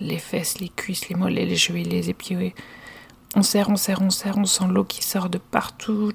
les 0.00 0.18
fesses, 0.18 0.58
les 0.58 0.68
cuisses, 0.68 1.08
les 1.08 1.14
mollets, 1.16 1.46
les 1.46 1.56
chevilles, 1.56 1.84
les 1.84 2.10
épieux. 2.10 2.52
On 3.34 3.42
serre, 3.42 3.70
on 3.70 3.76
serre, 3.76 4.02
on 4.02 4.10
serre, 4.10 4.36
on 4.36 4.44
sent 4.44 4.66
l'eau 4.68 4.84
qui 4.84 5.02
sort 5.02 5.30
de 5.30 5.38
partout. 5.38 6.12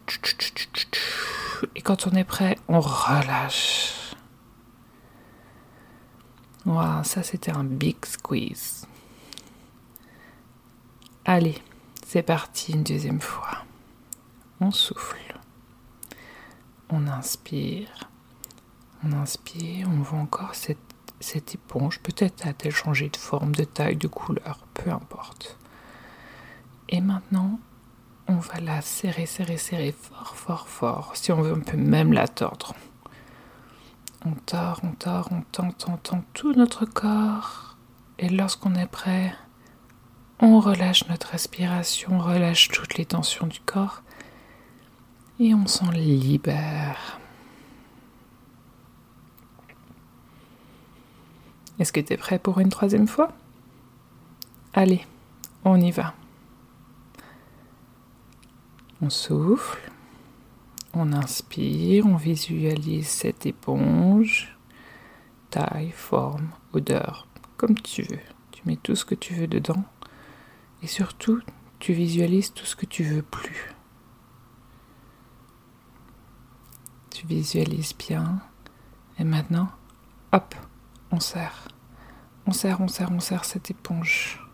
Et 1.75 1.81
quand 1.81 2.07
on 2.07 2.11
est 2.11 2.23
prêt, 2.23 2.57
on 2.67 2.79
relâche. 2.79 4.15
Waouh, 6.65 7.03
ça 7.03 7.23
c'était 7.23 7.51
un 7.51 7.63
big 7.63 8.03
squeeze. 8.05 8.87
Allez. 11.25 11.61
C'est 12.05 12.23
parti 12.23 12.71
une 12.73 12.83
deuxième 12.83 13.19
fois. 13.19 13.65
On 14.61 14.71
souffle. 14.71 15.37
On 16.89 17.07
inspire. 17.07 18.09
On 19.03 19.11
inspire. 19.11 19.89
On 19.89 20.01
voit 20.01 20.19
encore 20.19 20.53
cette, 20.53 20.77
cette 21.19 21.55
éponge. 21.55 21.99
Peut-être 21.99 22.47
a-t-elle 22.47 22.73
changé 22.73 23.09
de 23.09 23.17
forme, 23.17 23.55
de 23.55 23.63
taille, 23.63 23.97
de 23.97 24.07
couleur. 24.07 24.59
Peu 24.75 24.91
importe. 24.91 25.57
Et 26.89 27.01
maintenant, 27.01 27.59
on 28.27 28.35
va 28.35 28.59
la 28.59 28.81
serrer, 28.81 29.25
serrer, 29.25 29.57
serrer 29.57 29.91
fort, 29.91 30.35
fort, 30.35 30.67
fort. 30.67 31.11
Si 31.15 31.31
on 31.31 31.41
veut, 31.41 31.53
on 31.53 31.61
peut 31.61 31.77
même 31.77 32.13
la 32.13 32.27
tordre. 32.27 32.73
On 34.25 34.31
tord, 34.31 34.81
on 34.83 34.91
tord, 34.91 35.29
on 35.31 35.41
tente, 35.51 35.85
on 35.87 35.97
tente 35.97 36.25
tout 36.33 36.53
notre 36.53 36.85
corps. 36.85 37.77
Et 38.17 38.29
lorsqu'on 38.29 38.73
est 38.75 38.87
prêt, 38.87 39.35
on 40.39 40.59
relâche 40.59 41.07
notre 41.07 41.29
respiration, 41.29 42.13
on 42.13 42.19
relâche 42.19 42.69
toutes 42.69 42.97
les 42.97 43.05
tensions 43.05 43.47
du 43.47 43.59
corps 43.59 44.01
et 45.39 45.53
on 45.53 45.67
s'en 45.67 45.91
libère. 45.91 47.19
Est-ce 51.77 51.91
que 51.91 51.99
tu 51.99 52.13
es 52.13 52.17
prêt 52.17 52.39
pour 52.39 52.59
une 52.59 52.69
troisième 52.69 53.07
fois? 53.07 53.29
Allez, 54.73 55.05
on 55.63 55.79
y 55.79 55.91
va. 55.91 56.13
On 59.01 59.09
souffle, 59.09 59.91
on 60.93 61.11
inspire, 61.11 62.05
on 62.05 62.15
visualise 62.15 63.07
cette 63.07 63.45
éponge, 63.45 64.57
taille, 65.49 65.91
forme, 65.91 66.49
odeur, 66.73 67.27
comme 67.57 67.79
tu 67.79 68.03
veux. 68.03 68.19
Tu 68.51 68.61
mets 68.65 68.77
tout 68.77 68.95
ce 68.95 69.05
que 69.05 69.15
tu 69.15 69.33
veux 69.33 69.47
dedans 69.47 69.83
et 70.81 70.87
surtout, 70.87 71.41
tu 71.79 71.93
visualises 71.93 72.53
tout 72.53 72.65
ce 72.65 72.75
que 72.75 72.85
tu 72.85 73.03
veux 73.03 73.23
plus. 73.23 73.73
Tu 77.09 77.25
visualises 77.25 77.95
bien. 77.97 78.39
Et 79.17 79.23
maintenant, 79.23 79.69
hop, 80.31 80.53
on 81.11 81.19
serre. 81.19 81.67
On 82.45 82.51
serre, 82.51 82.81
on 82.81 82.87
serre, 82.87 83.11
on 83.11 83.19
serre 83.19 83.45
cette 83.45 83.71
éponge. 83.71 84.44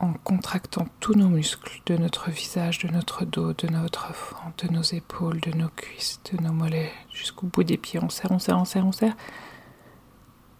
En 0.00 0.14
contractant 0.14 0.86
tous 0.98 1.14
nos 1.14 1.28
muscles 1.28 1.82
de 1.84 1.96
notre 1.98 2.30
visage, 2.30 2.78
de 2.78 2.88
notre 2.88 3.26
dos, 3.26 3.52
de 3.52 3.68
notre 3.68 4.14
front, 4.14 4.50
de 4.56 4.72
nos 4.72 4.82
épaules, 4.82 5.40
de 5.40 5.52
nos 5.52 5.68
cuisses, 5.68 6.20
de 6.32 6.42
nos 6.42 6.52
mollets, 6.54 6.90
jusqu'au 7.12 7.46
bout 7.46 7.64
des 7.64 7.76
pieds. 7.76 8.00
On 8.02 8.08
serre, 8.08 8.32
on 8.32 8.38
serre, 8.38 8.58
on 8.58 8.64
serre, 8.64 8.86
on 8.86 8.92
serre. 8.92 9.14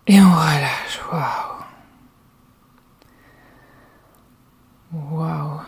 Et 0.07 0.21
on 0.21 0.31
relâche. 0.31 1.01
Waouh! 1.11 1.61
Waouh 4.93 5.61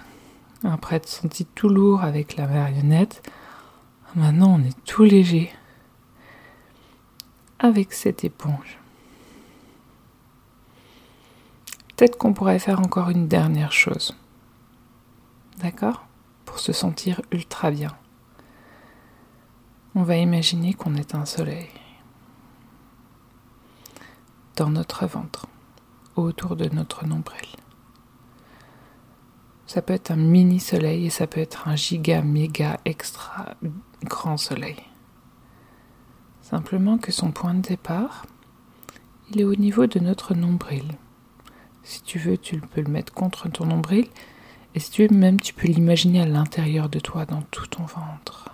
Après 0.65 0.97
être 0.97 1.09
senti 1.09 1.47
tout 1.47 1.71
lourd 1.71 2.03
avec 2.03 2.37
la 2.37 2.47
marionnette, 2.47 3.23
maintenant 4.15 4.59
on 4.61 4.65
est 4.65 4.85
tout 4.85 5.05
léger 5.05 5.51
avec 7.59 7.95
cette 7.95 8.25
éponge. 8.25 8.82
Peut-être 12.03 12.19
qu'on 12.19 12.33
pourrait 12.33 12.59
faire 12.59 12.81
encore 12.81 13.11
une 13.11 13.29
dernière 13.29 13.71
chose. 13.71 14.17
D'accord? 15.59 16.05
Pour 16.45 16.59
se 16.59 16.73
sentir 16.73 17.23
ultra 17.31 17.71
bien. 17.71 17.97
On 19.95 20.03
va 20.03 20.17
imaginer 20.17 20.75
qu'on 20.75 20.97
est 20.97 21.15
un 21.15 21.25
soleil 21.25 21.69
dans 24.57 24.69
notre 24.69 25.07
ventre, 25.07 25.47
autour 26.17 26.57
de 26.57 26.69
notre 26.71 27.07
nombril. 27.07 27.47
Ça 29.69 29.81
peut 29.81 29.95
être 29.95 30.11
un 30.11 30.17
mini 30.17 30.59
soleil 30.59 31.07
et 31.07 31.11
ça 31.11 31.29
peut 31.29 31.39
être 31.41 31.69
un 31.69 31.77
giga, 31.77 32.21
méga, 32.23 32.81
extra 32.85 33.55
grand 34.03 34.39
soleil. 34.39 34.83
Simplement 36.41 36.99
que 36.99 37.13
son 37.13 37.31
point 37.31 37.55
de 37.55 37.61
départ, 37.63 38.27
il 39.31 39.41
est 39.41 39.45
au 39.45 39.55
niveau 39.55 39.87
de 39.87 40.01
notre 40.01 40.35
nombril. 40.35 40.97
Si 41.85 42.03
tu 42.03 42.19
veux, 42.19 42.39
tu 42.39 42.61
peux 42.61 42.81
le 42.81 42.91
mettre 42.91 43.13
contre 43.13 43.49
ton 43.49 43.67
nombril. 43.67 44.09
Et 44.75 44.81
si 44.81 44.91
tu 44.91 45.07
veux, 45.07 45.15
même 45.15 45.41
tu 45.41 45.53
peux 45.53 45.67
l'imaginer 45.67 46.23
à 46.23 46.27
l'intérieur 46.27 46.89
de 46.89 47.01
toi, 47.01 47.27
dans 47.27 47.43
tout 47.43 47.67
ton 47.67 47.85
ventre. 47.85 48.51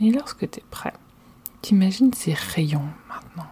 Et 0.00 0.10
lorsque 0.10 0.50
tu 0.50 0.58
es 0.58 0.64
prêt, 0.70 0.92
t'imagines 1.62 2.12
ces 2.12 2.34
rayons 2.34 2.88
maintenant. 3.08 3.50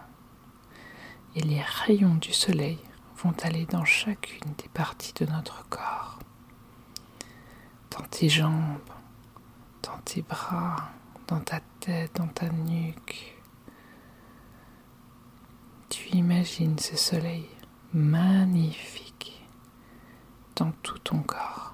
Et 1.35 1.41
les 1.41 1.61
rayons 1.61 2.15
du 2.15 2.33
soleil 2.33 2.77
vont 3.17 3.33
aller 3.43 3.65
dans 3.65 3.85
chacune 3.85 4.53
des 4.57 4.69
parties 4.69 5.13
de 5.13 5.25
notre 5.31 5.67
corps. 5.69 6.19
Dans 7.91 8.05
tes 8.05 8.29
jambes, 8.29 8.79
dans 9.81 9.97
tes 10.03 10.21
bras, 10.21 10.91
dans 11.27 11.39
ta 11.39 11.59
tête, 11.79 12.15
dans 12.15 12.27
ta 12.27 12.49
nuque. 12.49 13.34
Tu 15.89 16.09
imagines 16.09 16.77
ce 16.79 16.97
soleil 16.97 17.45
magnifique 17.93 19.41
dans 20.55 20.71
tout 20.83 20.99
ton 20.99 21.19
corps. 21.19 21.73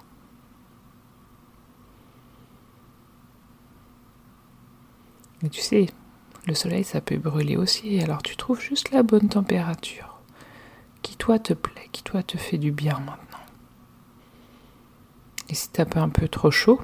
Mais 5.41 5.49
tu 5.49 5.61
sais, 5.61 5.87
le 6.45 6.53
soleil, 6.53 6.83
ça 6.83 7.01
peut 7.01 7.17
brûler 7.17 7.57
aussi, 7.57 7.99
alors 7.99 8.21
tu 8.21 8.35
trouves 8.35 8.61
juste 8.61 8.91
la 8.91 9.03
bonne 9.03 9.29
température, 9.29 10.19
qui 11.01 11.15
toi 11.15 11.39
te 11.39 11.53
plaît, 11.53 11.89
qui 11.91 12.03
toi 12.03 12.21
te 12.21 12.37
fait 12.37 12.57
du 12.57 12.71
bien 12.71 12.99
maintenant. 12.99 13.17
Et 15.49 15.55
si 15.55 15.69
t'as 15.69 15.85
un 15.99 16.09
peu 16.09 16.27
trop 16.27 16.51
chaud, 16.51 16.79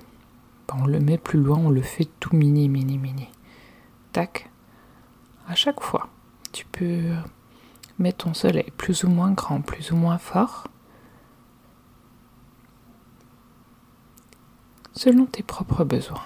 ben, 0.67 0.75
on 0.81 0.85
le 0.85 0.99
met 0.99 1.17
plus 1.17 1.39
loin, 1.39 1.57
on 1.57 1.69
le 1.69 1.81
fait 1.81 2.07
tout 2.19 2.35
mini, 2.35 2.67
mini, 2.67 2.97
mini. 2.97 3.29
Tac. 4.11 4.49
À 5.47 5.55
chaque 5.55 5.81
fois, 5.81 6.09
tu 6.51 6.65
peux 6.65 7.13
mettre 7.99 8.25
ton 8.25 8.33
soleil 8.33 8.71
plus 8.77 9.03
ou 9.03 9.09
moins 9.09 9.31
grand, 9.31 9.61
plus 9.61 9.91
ou 9.91 9.95
moins 9.95 10.17
fort. 10.17 10.67
Selon 14.93 15.25
tes 15.25 15.43
propres 15.43 15.83
besoins. 15.83 16.23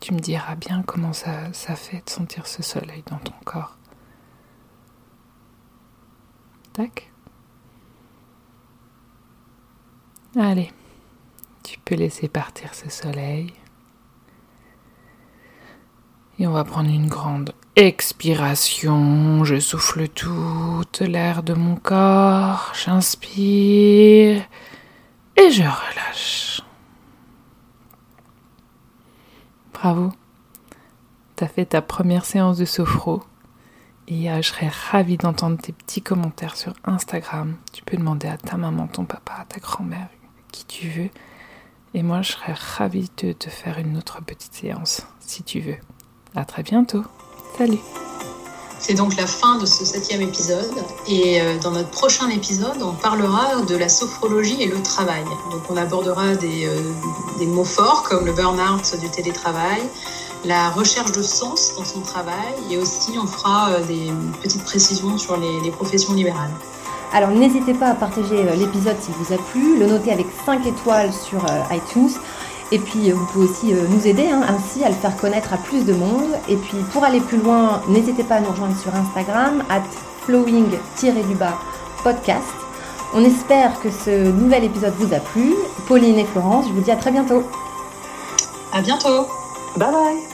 Tu 0.00 0.12
me 0.12 0.18
diras 0.18 0.56
bien 0.56 0.82
comment 0.82 1.12
ça, 1.12 1.52
fait 1.52 2.04
de 2.04 2.10
sentir 2.10 2.46
ce 2.46 2.62
soleil 2.62 3.04
dans 3.06 3.18
ton 3.18 3.34
corps. 3.44 3.78
Tac. 6.72 7.12
Allez, 10.36 10.72
tu 11.62 11.78
peux 11.78 11.94
laisser 11.94 12.28
partir 12.28 12.74
ce 12.74 12.90
soleil. 12.90 13.52
Et 16.42 16.46
on 16.48 16.50
va 16.50 16.64
prendre 16.64 16.90
une 16.90 17.06
grande 17.06 17.54
expiration. 17.76 19.44
Je 19.44 19.60
souffle 19.60 20.08
toute 20.08 20.98
l'air 20.98 21.44
de 21.44 21.54
mon 21.54 21.76
corps. 21.76 22.72
J'inspire 22.74 24.42
et 25.36 25.50
je 25.52 25.62
relâche. 25.62 26.62
Bravo. 29.72 30.12
T'as 31.36 31.46
fait 31.46 31.66
ta 31.66 31.80
première 31.80 32.24
séance 32.24 32.58
de 32.58 32.64
sophro. 32.64 33.22
Et 34.08 34.28
euh, 34.28 34.42
je 34.42 34.48
serais 34.48 34.72
ravie 34.90 35.18
d'entendre 35.18 35.58
tes 35.58 35.70
petits 35.70 36.02
commentaires 36.02 36.56
sur 36.56 36.72
Instagram. 36.82 37.54
Tu 37.72 37.84
peux 37.84 37.96
demander 37.96 38.26
à 38.26 38.36
ta 38.36 38.56
maman, 38.56 38.88
ton 38.88 39.04
papa, 39.04 39.46
ta 39.48 39.60
grand-mère, 39.60 40.08
qui 40.50 40.64
tu 40.64 40.88
veux. 40.88 41.10
Et 41.94 42.02
moi, 42.02 42.22
je 42.22 42.32
serais 42.32 42.54
ravie 42.54 43.12
de 43.18 43.30
te 43.30 43.48
faire 43.48 43.78
une 43.78 43.96
autre 43.96 44.24
petite 44.24 44.54
séance, 44.54 45.06
si 45.20 45.44
tu 45.44 45.60
veux. 45.60 45.78
À 46.34 46.44
très 46.44 46.62
bientôt. 46.62 47.02
Salut. 47.58 47.78
C'est 48.78 48.94
donc 48.94 49.16
la 49.16 49.26
fin 49.26 49.58
de 49.58 49.66
ce 49.66 49.84
septième 49.84 50.22
épisode. 50.22 50.74
Et 51.06 51.40
euh, 51.40 51.58
dans 51.58 51.70
notre 51.70 51.90
prochain 51.90 52.28
épisode, 52.30 52.82
on 52.82 52.94
parlera 52.94 53.60
de 53.62 53.76
la 53.76 53.88
sophrologie 53.88 54.60
et 54.62 54.66
le 54.66 54.82
travail. 54.82 55.22
Donc 55.50 55.62
on 55.68 55.76
abordera 55.76 56.34
des, 56.34 56.66
euh, 56.66 56.80
des 57.38 57.46
mots 57.46 57.64
forts 57.64 58.02
comme 58.02 58.24
le 58.24 58.32
burn-out 58.32 58.98
du 58.98 59.08
télétravail, 59.10 59.82
la 60.44 60.70
recherche 60.70 61.12
de 61.12 61.22
sens 61.22 61.74
dans 61.76 61.84
son 61.84 62.00
travail 62.00 62.54
et 62.70 62.78
aussi 62.78 63.12
on 63.22 63.26
fera 63.26 63.70
euh, 63.70 63.84
des 63.84 64.10
petites 64.42 64.64
précisions 64.64 65.18
sur 65.18 65.36
les, 65.36 65.60
les 65.60 65.70
professions 65.70 66.14
libérales. 66.14 66.50
Alors 67.12 67.30
n'hésitez 67.30 67.74
pas 67.74 67.88
à 67.88 67.94
partager 67.94 68.42
l'épisode 68.56 68.96
s'il 69.00 69.14
vous 69.14 69.34
a 69.34 69.36
plu, 69.36 69.78
le 69.78 69.86
noter 69.86 70.10
avec 70.10 70.26
5 70.46 70.66
étoiles 70.66 71.12
sur 71.12 71.44
iTunes. 71.70 72.10
Et 72.72 72.78
puis 72.78 73.10
vous 73.10 73.26
pouvez 73.26 73.48
aussi 73.48 73.74
nous 73.74 74.06
aider 74.06 74.28
hein, 74.28 74.42
ainsi 74.48 74.82
à 74.82 74.88
le 74.88 74.94
faire 74.94 75.14
connaître 75.16 75.52
à 75.52 75.58
plus 75.58 75.84
de 75.84 75.92
monde. 75.92 76.30
Et 76.48 76.56
puis 76.56 76.78
pour 76.92 77.04
aller 77.04 77.20
plus 77.20 77.36
loin, 77.36 77.82
n'hésitez 77.88 78.24
pas 78.24 78.36
à 78.36 78.40
nous 78.40 78.50
rejoindre 78.50 78.78
sur 78.78 78.94
Instagram, 78.94 79.62
at 79.68 79.82
flowing-podcast. 80.26 82.54
On 83.14 83.22
espère 83.24 83.78
que 83.80 83.90
ce 83.90 84.30
nouvel 84.32 84.64
épisode 84.64 84.94
vous 84.98 85.12
a 85.12 85.18
plu. 85.18 85.54
Pauline 85.86 86.18
et 86.18 86.24
Florence, 86.24 86.64
je 86.68 86.72
vous 86.72 86.80
dis 86.80 86.90
à 86.90 86.96
très 86.96 87.10
bientôt. 87.10 87.42
À 88.72 88.80
bientôt. 88.80 89.26
Bye 89.76 89.92
bye 89.92 90.31